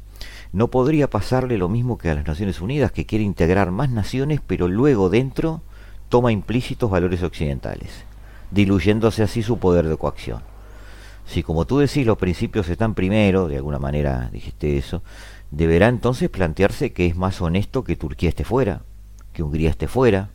[0.51, 4.41] ¿No podría pasarle lo mismo que a las Naciones Unidas, que quiere integrar más naciones,
[4.47, 5.61] pero luego dentro
[6.09, 7.91] toma implícitos valores occidentales,
[8.51, 10.54] diluyéndose así su poder de coacción?
[11.27, 15.03] Si como tú decís los principios están primero, de alguna manera dijiste eso,
[15.51, 18.83] deberá entonces plantearse que es más honesto que Turquía esté fuera,
[19.33, 20.31] que Hungría esté fuera.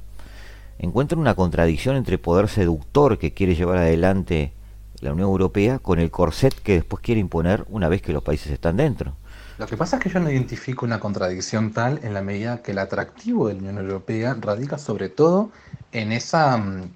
[0.78, 4.54] Encuentran una contradicción entre poder seductor que quiere llevar adelante
[5.02, 8.52] la Unión Europea con el corset que después quiere imponer una vez que los países
[8.52, 9.16] están dentro.
[9.58, 12.72] Lo que pasa es que yo no identifico una contradicción tal en la medida que
[12.72, 15.52] el atractivo de la Unión Europea radica sobre todo
[15.92, 16.92] en esa mm,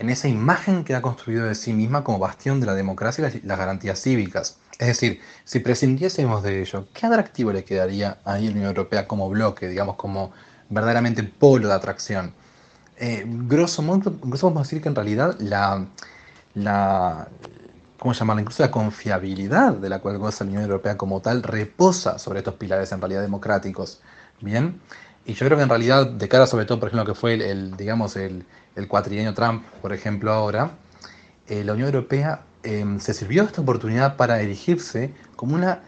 [0.00, 3.46] en esa imagen que ha construido de sí misma como bastión de la democracia y
[3.46, 4.56] las garantías cívicas.
[4.78, 9.28] Es decir, si prescindiésemos de ello, ¿qué atractivo le quedaría a la Unión Europea como
[9.28, 10.32] bloque, digamos, como
[10.70, 12.32] verdaderamente polo de atracción?
[12.96, 15.86] Eh, grosso modo, podemos decir que en realidad la,
[16.54, 17.28] la
[17.98, 18.40] ¿cómo llamarla?
[18.40, 22.54] Incluso la confiabilidad de la cual goza la Unión Europea como tal reposa sobre estos
[22.54, 24.00] pilares en realidad democráticos.
[24.40, 24.80] Bien,
[25.26, 27.76] y yo creo que en realidad, de cara sobre todo, por ejemplo, que fue el
[27.76, 28.46] digamos, el,
[28.76, 30.72] el cuatrienio Trump, por ejemplo, ahora,
[31.48, 35.80] eh, la Unión Europea em, se sirvió de esta oportunidad para erigirse como una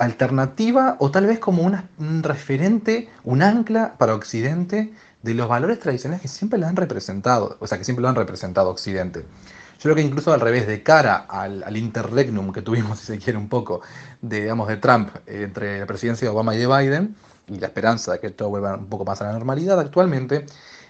[0.00, 4.92] alternativa o tal vez como un referente, un ancla para Occidente
[5.22, 8.14] de los valores tradicionales que siempre lo han representado, o sea, que siempre lo han
[8.14, 9.20] representado Occidente.
[9.20, 13.38] Yo creo que incluso al revés, de cara al, interregnum que tuvimos, si se quiere,
[13.38, 13.80] un poco,
[14.20, 17.16] de, digamos, de Trump entre la presidencia de Obama y de Biden,
[17.48, 20.46] y la esperanza de que todo vuelva un poco más a la normalidad actualmente,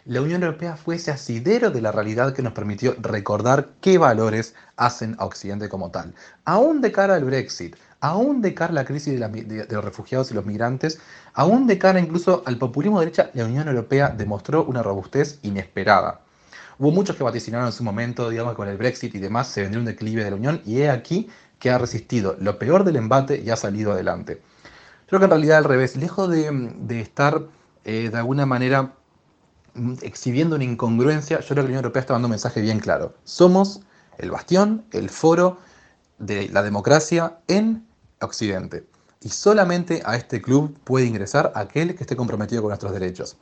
[0.06, 4.54] la Unión Europea fue ese asidero de la realidad que nos permitió recordar qué valores
[4.76, 6.14] hacen a Occidente como tal.
[6.44, 10.34] Aún de cara al Brexit, aún de cara a la crisis de, los refugiados y
[10.34, 11.00] los migrantes,
[11.32, 16.20] aún de cara incluso al populismo de derecha, la Unión Europea demostró una robustez inesperada.
[16.78, 19.78] Hubo muchos que vaticinaron en su momento, digamos, con el Brexit y demás, se vendría
[19.78, 23.40] un declive de la Unión y he aquí que ha resistido lo peor del embate
[23.40, 24.42] y ha salido adelante.
[25.06, 27.46] Creo que en realidad al revés, lejos de, estar
[27.84, 28.92] eh, de alguna manera
[30.02, 33.14] exhibiendo una incongruencia, yo creo que la Unión Europea está dando un mensaje bien claro.
[33.24, 33.80] Somos
[34.18, 35.58] el bastión, el foro
[36.18, 37.86] de la democracia en
[38.20, 38.86] Occidente.
[39.20, 43.36] Y solamente a este club puede ingresar aquel que esté comprometido con nuestros derechos.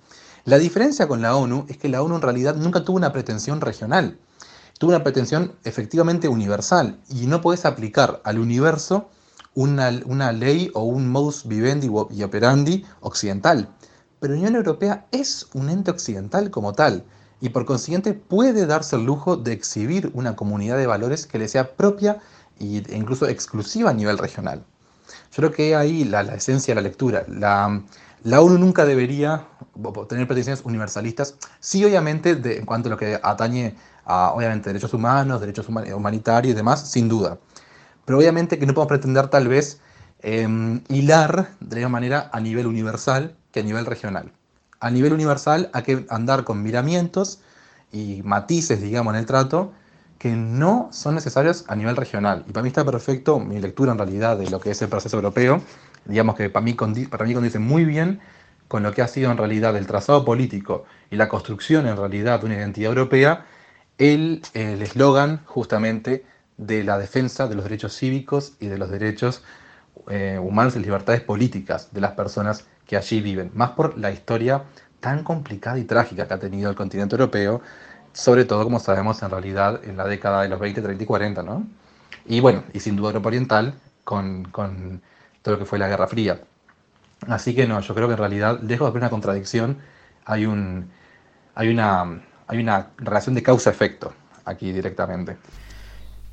[0.44, 3.60] La diferencia con la ONU es que la ONU en realidad nunca tuvo una pretensión
[3.60, 4.18] regional,
[4.78, 9.10] tuvo una pretensión efectivamente universal y no puedes aplicar al universo
[9.54, 13.68] una, una ley o un modus vivendi y operandi occidental
[14.22, 17.02] pero la Unión Europea es un ente occidental como tal
[17.40, 21.48] y por consiguiente puede darse el lujo de exhibir una comunidad de valores que le
[21.48, 22.20] sea propia
[22.60, 24.62] e incluso exclusiva a nivel regional.
[25.32, 27.24] Yo creo que ahí la, esencia de la lectura.
[27.26, 27.82] La,
[28.22, 29.44] la, ONU nunca debería
[30.08, 35.40] tener pretensiones universalistas, sí obviamente en cuanto a lo que atañe a obviamente, derechos humanos,
[35.40, 37.38] derechos humanitarios y demás, sin duda.
[38.04, 39.80] Pero obviamente que no podemos pretender tal vez
[40.20, 44.32] em, hilar de la misma manera a nivel universal que a nivel regional.
[44.80, 47.40] A nivel universal hay que andar con miramientos
[47.92, 49.72] y matices, digamos, en el trato
[50.18, 52.44] que no son necesarios a nivel regional.
[52.48, 55.16] Y para mí está perfecto mi lectura en realidad de lo que es el proceso
[55.16, 55.62] europeo,
[56.04, 58.20] digamos que para mí, para condice muy bien
[58.68, 62.40] con lo que ha sido en realidad el trazado político y la construcción en realidad
[62.40, 63.46] de una identidad europea,
[63.98, 66.24] el eslogan justamente
[66.56, 69.42] de la defensa de los derechos cívicos y de los derechos
[70.08, 74.64] eh, humanos y libertades políticas de las personas que allí viven, más por la historia
[75.00, 77.62] tan complicada y trágica que ha tenido el continente europeo,
[78.12, 81.42] sobre todo, como sabemos, en realidad en la década de los 20, 30 y 40,
[81.42, 81.66] ¿no?
[82.26, 83.72] Y bueno, y sin duda Europa Oriental,
[84.04, 85.00] con, con
[85.40, 86.42] todo lo que fue la Guerra Fría.
[87.28, 89.78] Así que no, yo creo que en realidad, lejos de haber una contradicción,
[90.26, 90.90] hay, un,
[91.54, 94.12] hay, una, hay una relación de causa-efecto
[94.44, 95.38] aquí directamente.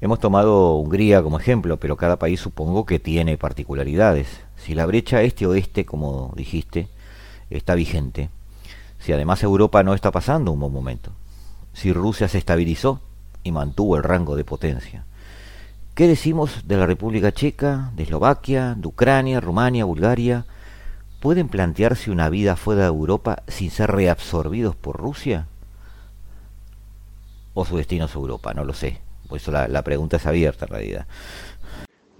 [0.02, 4.28] Hemos tomado Hungría como ejemplo, pero cada país supongo que tiene particularidades.
[4.56, 6.88] Si la brecha este-oeste, como dijiste,
[7.50, 8.30] está vigente,
[9.00, 11.12] si además Europa no está pasando un buen momento,
[11.74, 13.02] si Rusia se estabilizó
[13.43, 15.04] y mantuvo el rango de potencia,
[15.95, 20.45] ¿qué decimos de la República Checa, de Eslovaquia, de Ucrania, Rumania, Bulgaria?
[21.20, 25.47] ¿Pueden plantearse una vida fuera de Europa sin ser reabsorbidos por Rusia?
[27.54, 28.54] ¿O su destino es Europa?
[28.54, 29.09] No lo sé.
[29.30, 31.07] Por eso la, la pregunta es abierta en realidad.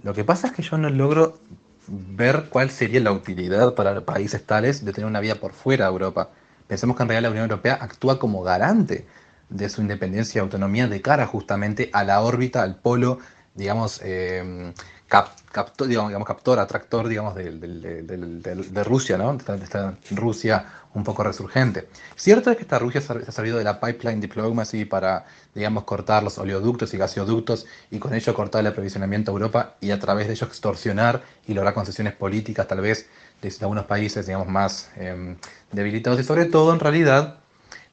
[0.02, 1.38] Lo que pasa es que yo no logro
[1.86, 5.90] ver cuál sería la utilidad para países tales de tener una vida por fuera de
[5.90, 6.30] Europa.
[6.68, 9.06] Pensemos que en realidad la Unión Europea actúa como garante
[9.48, 13.18] de su independencia y autonomía de cara justamente a la órbita, al polo,
[13.54, 14.72] digamos, eh,
[15.08, 19.32] captor, digamos, captor, atractor, digamos, de, de, Rusia, ¿no?
[19.32, 21.88] Esta, Rusia un poco resurgente.
[22.16, 26.22] Cierto es que esta Rusia se ha servido de la pipeline diplomacy para, digamos, cortar
[26.22, 30.28] los oleoductos y gasoductos y con ello cortar el aprovisionamiento a Europa y a través
[30.28, 33.08] de ello extorsionar y lograr concesiones políticas, tal vez,
[33.42, 35.36] de algunos países, digamos, más em,
[35.72, 37.38] debilitados y sobre todo, en realidad,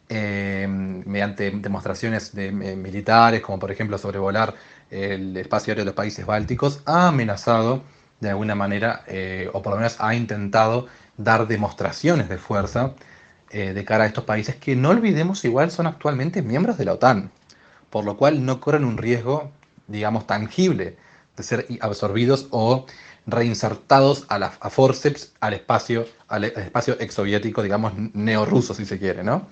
[0.10, 4.56] em, mediante demostraciones de, eh, militares, como por ejemplo sobrevolar
[4.90, 7.84] el espacio aéreo de los países bálticos, ha amenazado
[8.20, 12.94] de alguna manera, eh, o por lo menos ha intentado dar demostraciones de fuerza
[13.50, 16.94] eh, de cara a estos países que no olvidemos igual son actualmente miembros de la
[16.94, 17.32] OTAN,
[17.90, 19.52] por lo cual no corren un riesgo,
[19.88, 20.98] digamos, tangible
[21.38, 22.86] de ser absorbidos o
[23.28, 29.48] reinsertados a, a forceps al espacio, al, espacio exsoviético, digamos, neorruso, si se quiere, ¿no?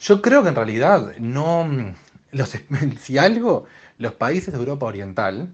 [0.00, 1.94] Yo creo que en realidad no,
[2.32, 2.50] los,
[3.00, 3.66] si algo,
[3.98, 5.52] los países de Europa Oriental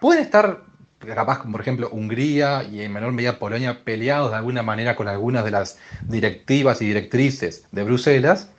[0.00, 0.62] pueden estar,
[0.98, 5.44] capaz, por ejemplo Hungría y en menor medida Polonia, peleados de alguna manera con algunas
[5.44, 8.50] de las directivas y directrices de Bruselas,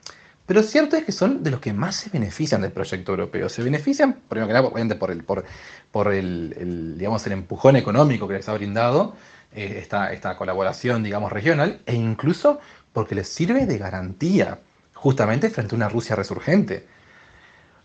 [0.46, 3.48] pero cierto es que son de los que más se benefician del proyecto europeo.
[3.48, 5.44] Se benefician, primero que nada, obviamente por el, por,
[5.90, 9.16] por el, digamos, el empujón económico que les ha brindado
[9.52, 12.60] eh, esta, esta colaboración, digamos, regional, e incluso
[12.92, 14.60] porque les sirve de garantía
[14.94, 16.86] justamente frente a una Rusia resurgente.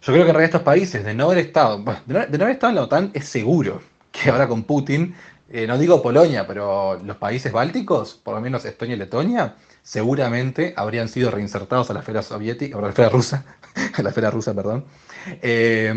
[0.01, 1.77] Yo creo que en realidad estos países, de no haber estado,
[2.07, 3.81] de no, haber estado en la OTAN, es seguro
[4.11, 5.15] que ahora con Putin,
[5.49, 10.73] eh, no digo Polonia, pero los países bálticos, por lo menos Estonia y Letonia, seguramente
[10.75, 13.45] habrían sido reinsertados a la esfera soviética, a la esfera rusa,
[13.93, 14.85] a la esfera rusa, perdón,
[15.41, 15.93] eh,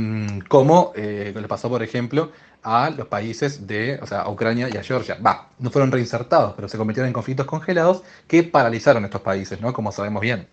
[0.49, 2.31] como eh, le pasó, por ejemplo,
[2.63, 5.19] a los países de, o sea, a Ucrania y a Georgia.
[5.25, 9.73] Va, no fueron reinsertados, pero se convirtieron en conflictos congelados que paralizaron estos países, ¿no?
[9.73, 10.49] Como sabemos bien.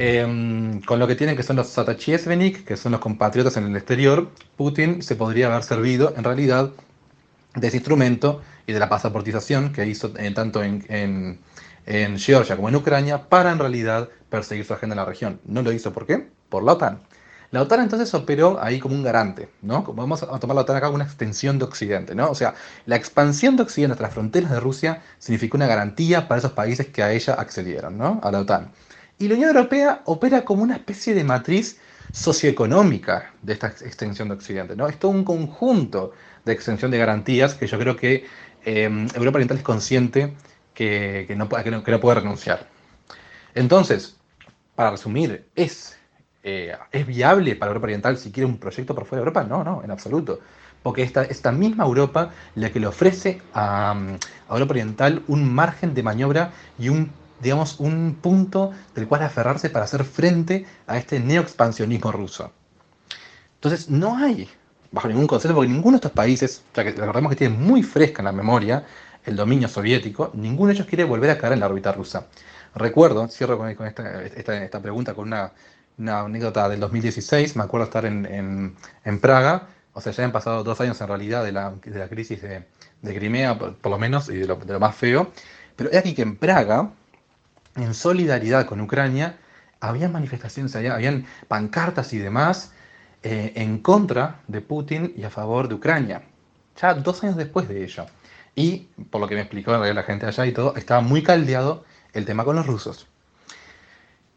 [0.00, 3.76] Em, con lo que tienen que son los Satachiesvenik, que son los compatriotas en el
[3.76, 6.70] exterior, Putin se podría haber servido en realidad
[7.56, 11.40] de ese instrumento y de la pasaportización que hizo eh, tanto en,
[12.16, 15.40] Georgia como en Ucrania para en realidad perseguir su agenda en la región.
[15.44, 16.28] No lo hizo, ¿por qué?
[16.48, 17.00] Por la OTAN.
[17.50, 19.82] La OTAN entonces operó ahí como un garante, ¿no?
[19.82, 22.30] Vamos a tomar la OTAN acá como una extensión de Occidente, ¿no?
[22.30, 22.54] O sea,
[22.86, 26.86] la expansión de Occidente hasta las fronteras de Rusia significó una garantía para esos países
[26.86, 28.20] que a ella accedieron, ¿no?
[28.22, 28.70] A la OTAN.
[29.18, 31.78] Y la Unión Europea opera como una especie de matriz
[32.12, 34.76] socioeconómica de esta extensión de Occidente.
[34.76, 34.88] ¿no?
[34.88, 36.12] Es todo un conjunto
[36.44, 38.24] de extensión de garantías que yo creo que
[38.64, 40.34] em, Europa Oriental es consciente
[40.72, 42.68] que, no, puede renunciar.
[43.54, 44.16] Entonces,
[44.76, 45.98] para resumir, ¿es,
[46.44, 49.42] eh, ¿es viable para Europa Oriental si quiere un proyecto por fuera de Europa?
[49.42, 50.38] No, no, en absoluto.
[50.84, 53.96] Porque esta, misma Europa la que le ofrece a
[54.48, 57.10] Europa Oriental un margen de maniobra y un
[57.40, 62.52] digamos, un punto del cual aferrarse para hacer frente a este neoexpansionismo ruso.
[63.54, 64.48] Entonces, no hay,
[64.90, 68.20] bajo ningún concepto, porque ninguno de estos países, ya que recordemos que tiene muy fresca
[68.22, 68.84] en la memoria
[69.24, 72.26] el dominio soviético, ninguno de ellos quiere volver a caer en la órbita rusa.
[72.74, 75.52] Recuerdo, cierro con, esta, esta, pregunta con una,
[75.98, 78.76] anécdota del 2016, me acuerdo estar en,
[79.20, 82.40] Praga, o sea, ya han pasado dos años en realidad de la, de la crisis
[82.40, 82.64] de,
[83.02, 85.32] Crimea, por, lo menos, y de lo, de lo más feo,
[85.76, 86.90] pero es aquí que en Praga,
[87.82, 89.38] en solidaridad con Ucrania,
[89.80, 92.72] había manifestaciones allá, habían pancartas y demás
[93.22, 96.22] eh, en contra de Putin y a favor de Ucrania,
[96.80, 98.06] ya dos años después de ello.
[98.54, 102.24] Y, por lo que me explicó la gente allá y todo, estaba muy caldeado el
[102.24, 103.06] tema con los rusos.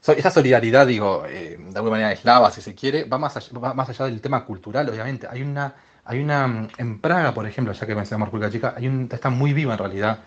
[0.06, 3.74] esa solidaridad, digo, eh, de alguna manera eslava, si se quiere, va más, allá, va
[3.74, 5.28] más allá del tema cultural, obviamente.
[5.28, 5.74] Hay una,
[6.06, 9.54] hay una, en Praga, por ejemplo, ya que mencionamos República Checa, hay un, está muy
[9.54, 10.20] viva en realidad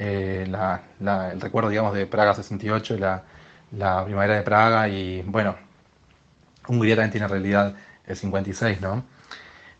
[0.00, 3.22] eh, el recuerdo, digamos, de Praga 68, la,
[3.72, 5.56] la primavera de Praga y, bueno,
[6.66, 7.74] Hungría también tiene realidad
[8.06, 9.04] el 56, ¿no?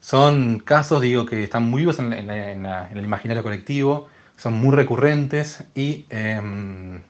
[0.01, 6.05] Son casos, digo, que están muy vivos en, el imaginario colectivo, son muy recurrentes y,
[6.11, 7.01] em,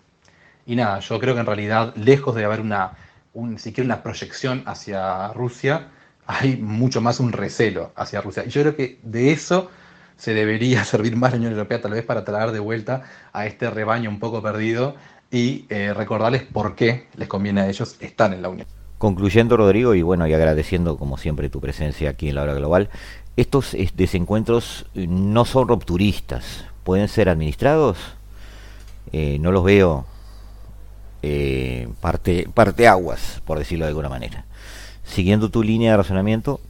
[0.66, 2.92] y nada, yo creo que en realidad, lejos de haber una,
[3.34, 5.88] un, siquiera una proyección hacia Rusia,
[6.26, 8.44] hay mucho más un recelo hacia Rusia.
[8.46, 9.70] Y yo creo que de eso
[10.20, 13.02] se debería servir más la Unión Europea, tal vez para traer de vuelta
[13.32, 14.94] a este rebaño un poco perdido
[15.32, 18.66] y eh, recordarles por qué les conviene a ellos estar en la Unión.
[18.98, 22.90] Concluyendo, Rodrigo, y bueno, y agradeciendo como siempre tu presencia aquí en la hora global,
[23.36, 27.96] estos desencuentros eh, no son rupturistas, pueden ser administrados.
[29.12, 30.04] Eh, no los veo
[31.22, 34.44] eh, parte, parte aguas, por decirlo de alguna manera.
[35.04, 36.60] Siguiendo tu línea de razonamiento,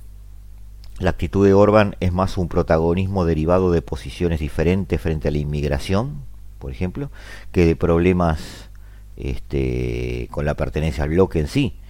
[1.00, 5.38] la actitud de Orban es más un protagonismo derivado de posiciones diferentes frente a la
[5.38, 6.22] inmigración,
[6.58, 7.10] por ejemplo,
[7.50, 8.70] que de problemas
[9.16, 11.80] este, con la pertenencia al bloque en sí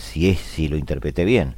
[0.00, 1.56] si es si lo interpreté bien,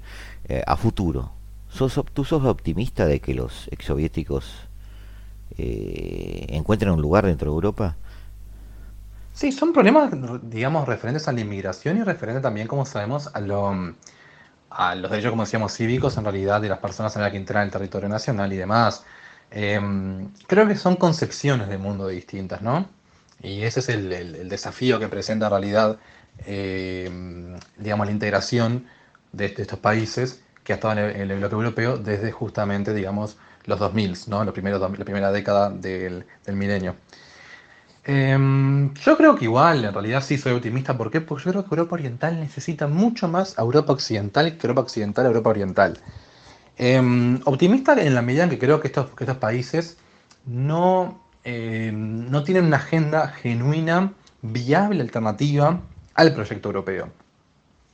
[0.49, 1.33] eh, a futuro.
[1.71, 4.69] ¿Sos, ¿Tú sos optimista de que los exsoviéticos
[5.57, 7.97] eh, encuentren un lugar dentro de Europa?
[9.33, 10.13] Sí, son problemas,
[10.43, 13.95] digamos, referentes a la inmigración y referentes también, como sabemos, a, lo,
[14.75, 17.63] a los derechos, como decíamos, cívicos, en realidad, de las personas en la que entran
[17.63, 19.05] en el territorio nacional y demás.
[19.51, 22.89] Em, creo que son concepciones de mundo distintas, ¿no?
[23.43, 25.99] Y ese es el, el desafío que presenta en realidad
[26.47, 27.11] eh,
[27.77, 28.87] digamos, la integración
[29.33, 34.19] de, estos países que ha estado en el, bloque europeo desde justamente, digamos, los 2000,
[34.29, 34.45] ¿no?
[34.45, 36.97] Los primeros, la primera década del, milenio.
[38.05, 40.97] Em, yo creo que igual, en realidad sí soy optimista.
[40.99, 41.21] ¿Por qué?
[41.21, 45.25] Porque yo creo que Europa Oriental necesita mucho más a Europa Occidental que Europa Occidental
[45.27, 45.99] a Europa Oriental.
[46.79, 49.99] Em, optimista en la medida en que creo que estos, estos países
[50.47, 55.81] no, em, no tienen una agenda genuina, viable, alternativa
[56.15, 57.13] al proyecto europeo.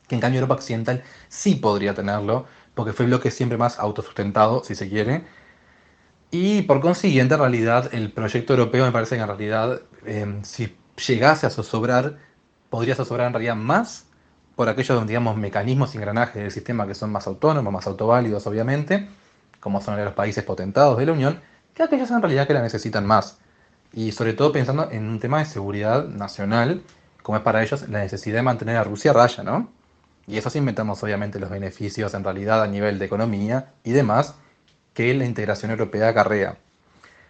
[0.09, 4.65] Que en cambio Europa Occidental sí podría tenerlo, porque fue el bloque siempre más autosustentado,
[4.65, 5.25] si se quiere.
[6.31, 10.77] Y por consiguiente, en realidad, el proyecto europeo me parece que en realidad, em, si
[11.07, 12.19] llegase a zozobrar,
[12.71, 14.07] podría zozobrar en realidad más
[14.57, 19.09] por aquellos, digamos, mecanismos engranajes del sistema que son más autónomos, más autoválidos, obviamente,
[19.61, 21.41] como son los países potentados de la Unión,
[21.75, 23.39] que aquellos en realidad que la necesitan más.
[23.93, 26.83] Y sobre todo pensando en un tema de seguridad nacional
[27.29, 29.71] como es para ellos la necesidad de mantener a Rusia a raya, ¿no?
[30.27, 34.35] Y eso sí inventamos obviamente los beneficios en realidad a nivel de economía y demás
[34.99, 36.57] que la integración europea acarrea.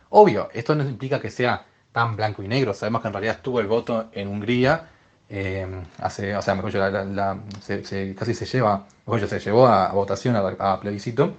[0.08, 3.60] Obvio, esto no implica que sea tan blanco y negro, sabemos que en realidad estuvo
[3.60, 4.88] el voto en Hungría,
[5.28, 5.66] eh,
[5.98, 11.34] hace, o sea, mejor casi se lleva, mejor se llevó a, votación, a, plebiscito,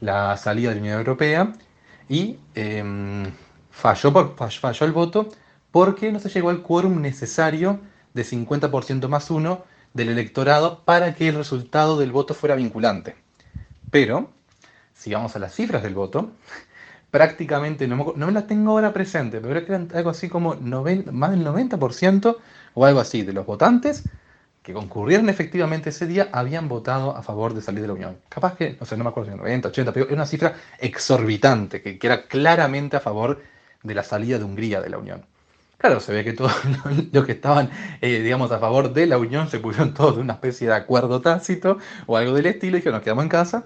[0.00, 1.54] la salida de la Unión Europea
[2.06, 3.32] y em,
[3.70, 5.30] falló, por, falló el voto
[5.70, 7.80] porque no se llegó al quórum necesario
[8.12, 9.64] de 50% más uno
[9.94, 13.16] del electorado para que el resultado del voto fuera vinculante.
[13.90, 14.30] Pero,
[15.02, 16.30] si vamos a las cifras del voto,
[17.10, 20.28] prácticamente, no me, no me las tengo ahora presente, pero creo que eran algo así
[20.28, 22.36] como más del 90%
[22.74, 24.04] o algo así de los votantes
[24.62, 28.18] que concurrieron efectivamente ese día habían votado a favor de salir de la Unión.
[28.28, 31.82] Capaz que, no sé, no me acuerdo si 90, 80, pero era una cifra exorbitante,
[31.82, 33.42] que, que era claramente a favor
[33.82, 35.26] de la salida de Hungría de la Unión.
[35.82, 36.52] Claro, se ve que todos
[37.12, 37.68] los que estaban,
[38.00, 41.20] eh, digamos, a favor de la unión se pusieron todos de una especie de acuerdo
[41.20, 43.64] tácito o algo del estilo y dijeron, nos quedamos en casa.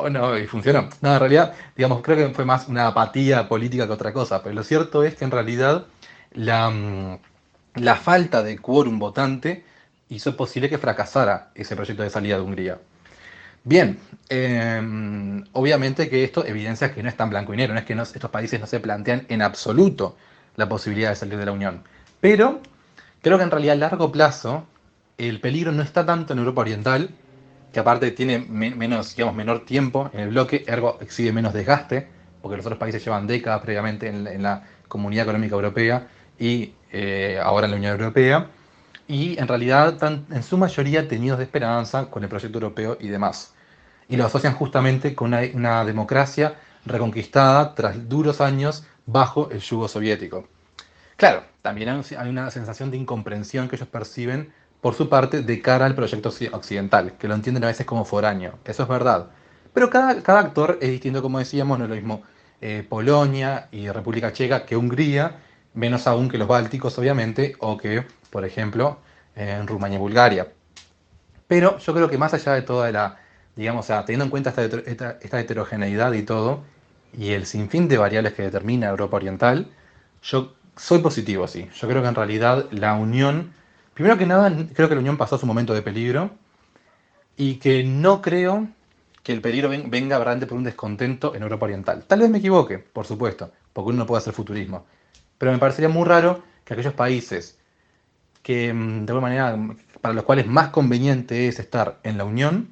[0.00, 0.88] O no, y funcionó.
[1.00, 4.42] No, en realidad, digamos, creo que fue más una apatía política que otra cosa.
[4.42, 5.86] Pero lo cierto es que en realidad
[6.32, 7.18] la, mm,
[7.74, 9.64] la falta de quórum votante
[10.08, 12.78] hizo posible que fracasara ese proyecto de salida de Hungría.
[13.64, 17.86] Bien, em, obviamente que esto evidencia que no es tan blanco y negro, no es
[17.86, 20.16] que estos países no se plantean en absoluto
[20.56, 21.82] la posibilidad de salir de la Unión.
[22.20, 22.60] Pero
[23.20, 24.64] creo que en realidad a largo plazo
[25.18, 27.10] el peligro no está tanto en Europa Oriental,
[27.78, 32.08] aparte tiene menos, digamos, menor tiempo en el bloque, ergo exhibe menos desgaste,
[32.42, 36.08] porque los otros países llevan décadas previamente en, la Comunidad Económica Europea
[36.38, 38.46] y eh, ahora en la Unión Europea,
[39.06, 43.08] y en realidad están en su mayoría tenidos de esperanza con el proyecto europeo y
[43.08, 43.54] demás.
[44.08, 46.54] Y lo asocian justamente con una democracia
[46.84, 50.46] reconquistada tras duros años bajo el yugo soviético.
[51.16, 55.86] Claro, también hay una sensación de incomprensión que ellos perciben por su parte de cara
[55.86, 58.58] al proyecto occidental, que lo entienden a veces como foráneo.
[58.64, 59.26] Eso es verdad.
[59.74, 62.22] Pero cada, cada actor es distinto, como decíamos, no es lo mismo
[62.60, 65.36] eh, Polonia y República Checa que Hungría,
[65.74, 68.98] menos aún que los bálticos, obviamente, o que, por ejemplo,
[69.36, 70.48] en Rumania y Bulgaria.
[71.46, 73.18] Pero yo creo que más allá de toda la,
[73.56, 76.62] digamos, sea, teniendo en cuenta esta, esta, heterogeneidad y todo,
[77.12, 79.68] y el sinfín de variables que determina Europa Oriental,
[80.22, 81.68] yo soy positivo, sí.
[81.74, 83.52] Yo creo que en realidad la Unión,
[83.98, 86.30] primero que nada, creo que la Unión pasó su momento de peligro
[87.36, 88.68] y que no creo
[89.24, 92.04] que el peligro venga realmente por un descontento en Europa Oriental.
[92.06, 94.86] Tal vez me equivoque, por supuesto, porque uno no puede hacer futurismo.
[95.36, 97.58] Pero me parecería muy raro que aquellos países
[98.40, 102.68] que, mm, de alguna manera, para los cuales más conveniente es estar en la Unión,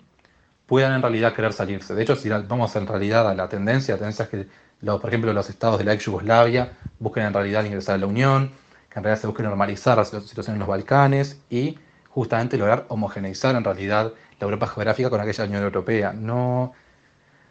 [0.66, 1.92] puedan en realidad querer salirse.
[1.96, 4.46] De hecho, si vamos en realidad a la tendencia, la tendencia es que,
[4.80, 6.70] por ejemplo, los estados de la ex Yugoslavia
[7.00, 8.52] busquen en realidad ingresar a la Unión,
[8.96, 11.78] en realidad se busque normalizar la situación en los Balcanes y
[12.08, 16.14] justamente lograr homogeneizar en realidad la Europa geográfica con aquella Unión Europea.
[16.14, 16.72] No,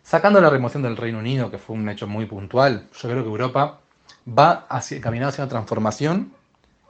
[0.01, 3.29] sacando la remoción del Reino Unido, que fue un hecho muy puntual, yo creo que
[3.29, 3.79] Europa
[4.27, 4.67] va
[5.01, 6.33] caminando hacia una transformación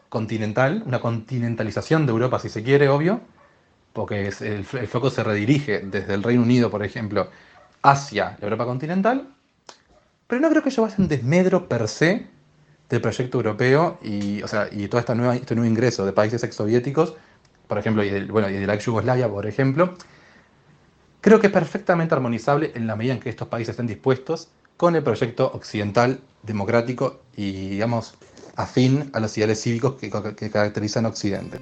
[0.08, 3.20] continental, una continentalización de Europa, si se quiere, obvio,
[3.92, 7.30] porque el, foco se redirige desde el Reino Unido, por ejemplo,
[7.82, 9.28] hacia la Europa continental,
[10.28, 12.35] pero no creo que ello vaya en desmedro per se
[12.90, 16.44] del proyecto europeo y, o sea, y todo esta nueva, este nuevo ingreso de países
[16.44, 17.16] exsoviéticos,
[17.68, 19.96] por ejemplo, y, bueno, y de la ex Yugoslavia, por ejemplo,
[21.22, 24.96] creo que es perfectamente armonizable en la medida en que estos países estén dispuestos con
[24.96, 28.16] el proyecto occidental, democrático y, digamos,
[28.56, 31.60] afín a los ideales cívicos que, caracterizan a Occidente.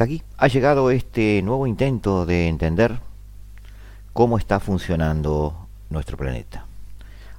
[0.00, 3.00] Hasta aquí ha llegado este nuevo intento de entender
[4.14, 6.64] cómo está funcionando nuestro planeta.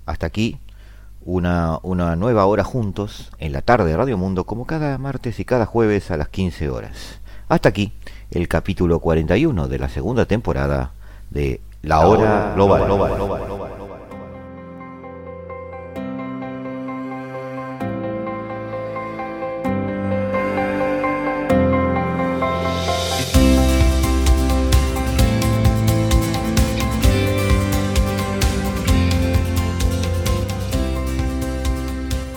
[0.05, 0.59] Hasta aquí
[1.25, 5.43] una, una nueva hora juntos en la tarde de Radio Mundo como cada martes y
[5.43, 7.19] cada jueves a las 15 horas.
[7.49, 7.93] Hasta aquí
[8.29, 10.91] el capítulo 41 de la segunda temporada
[11.31, 13.80] de La Hora Global.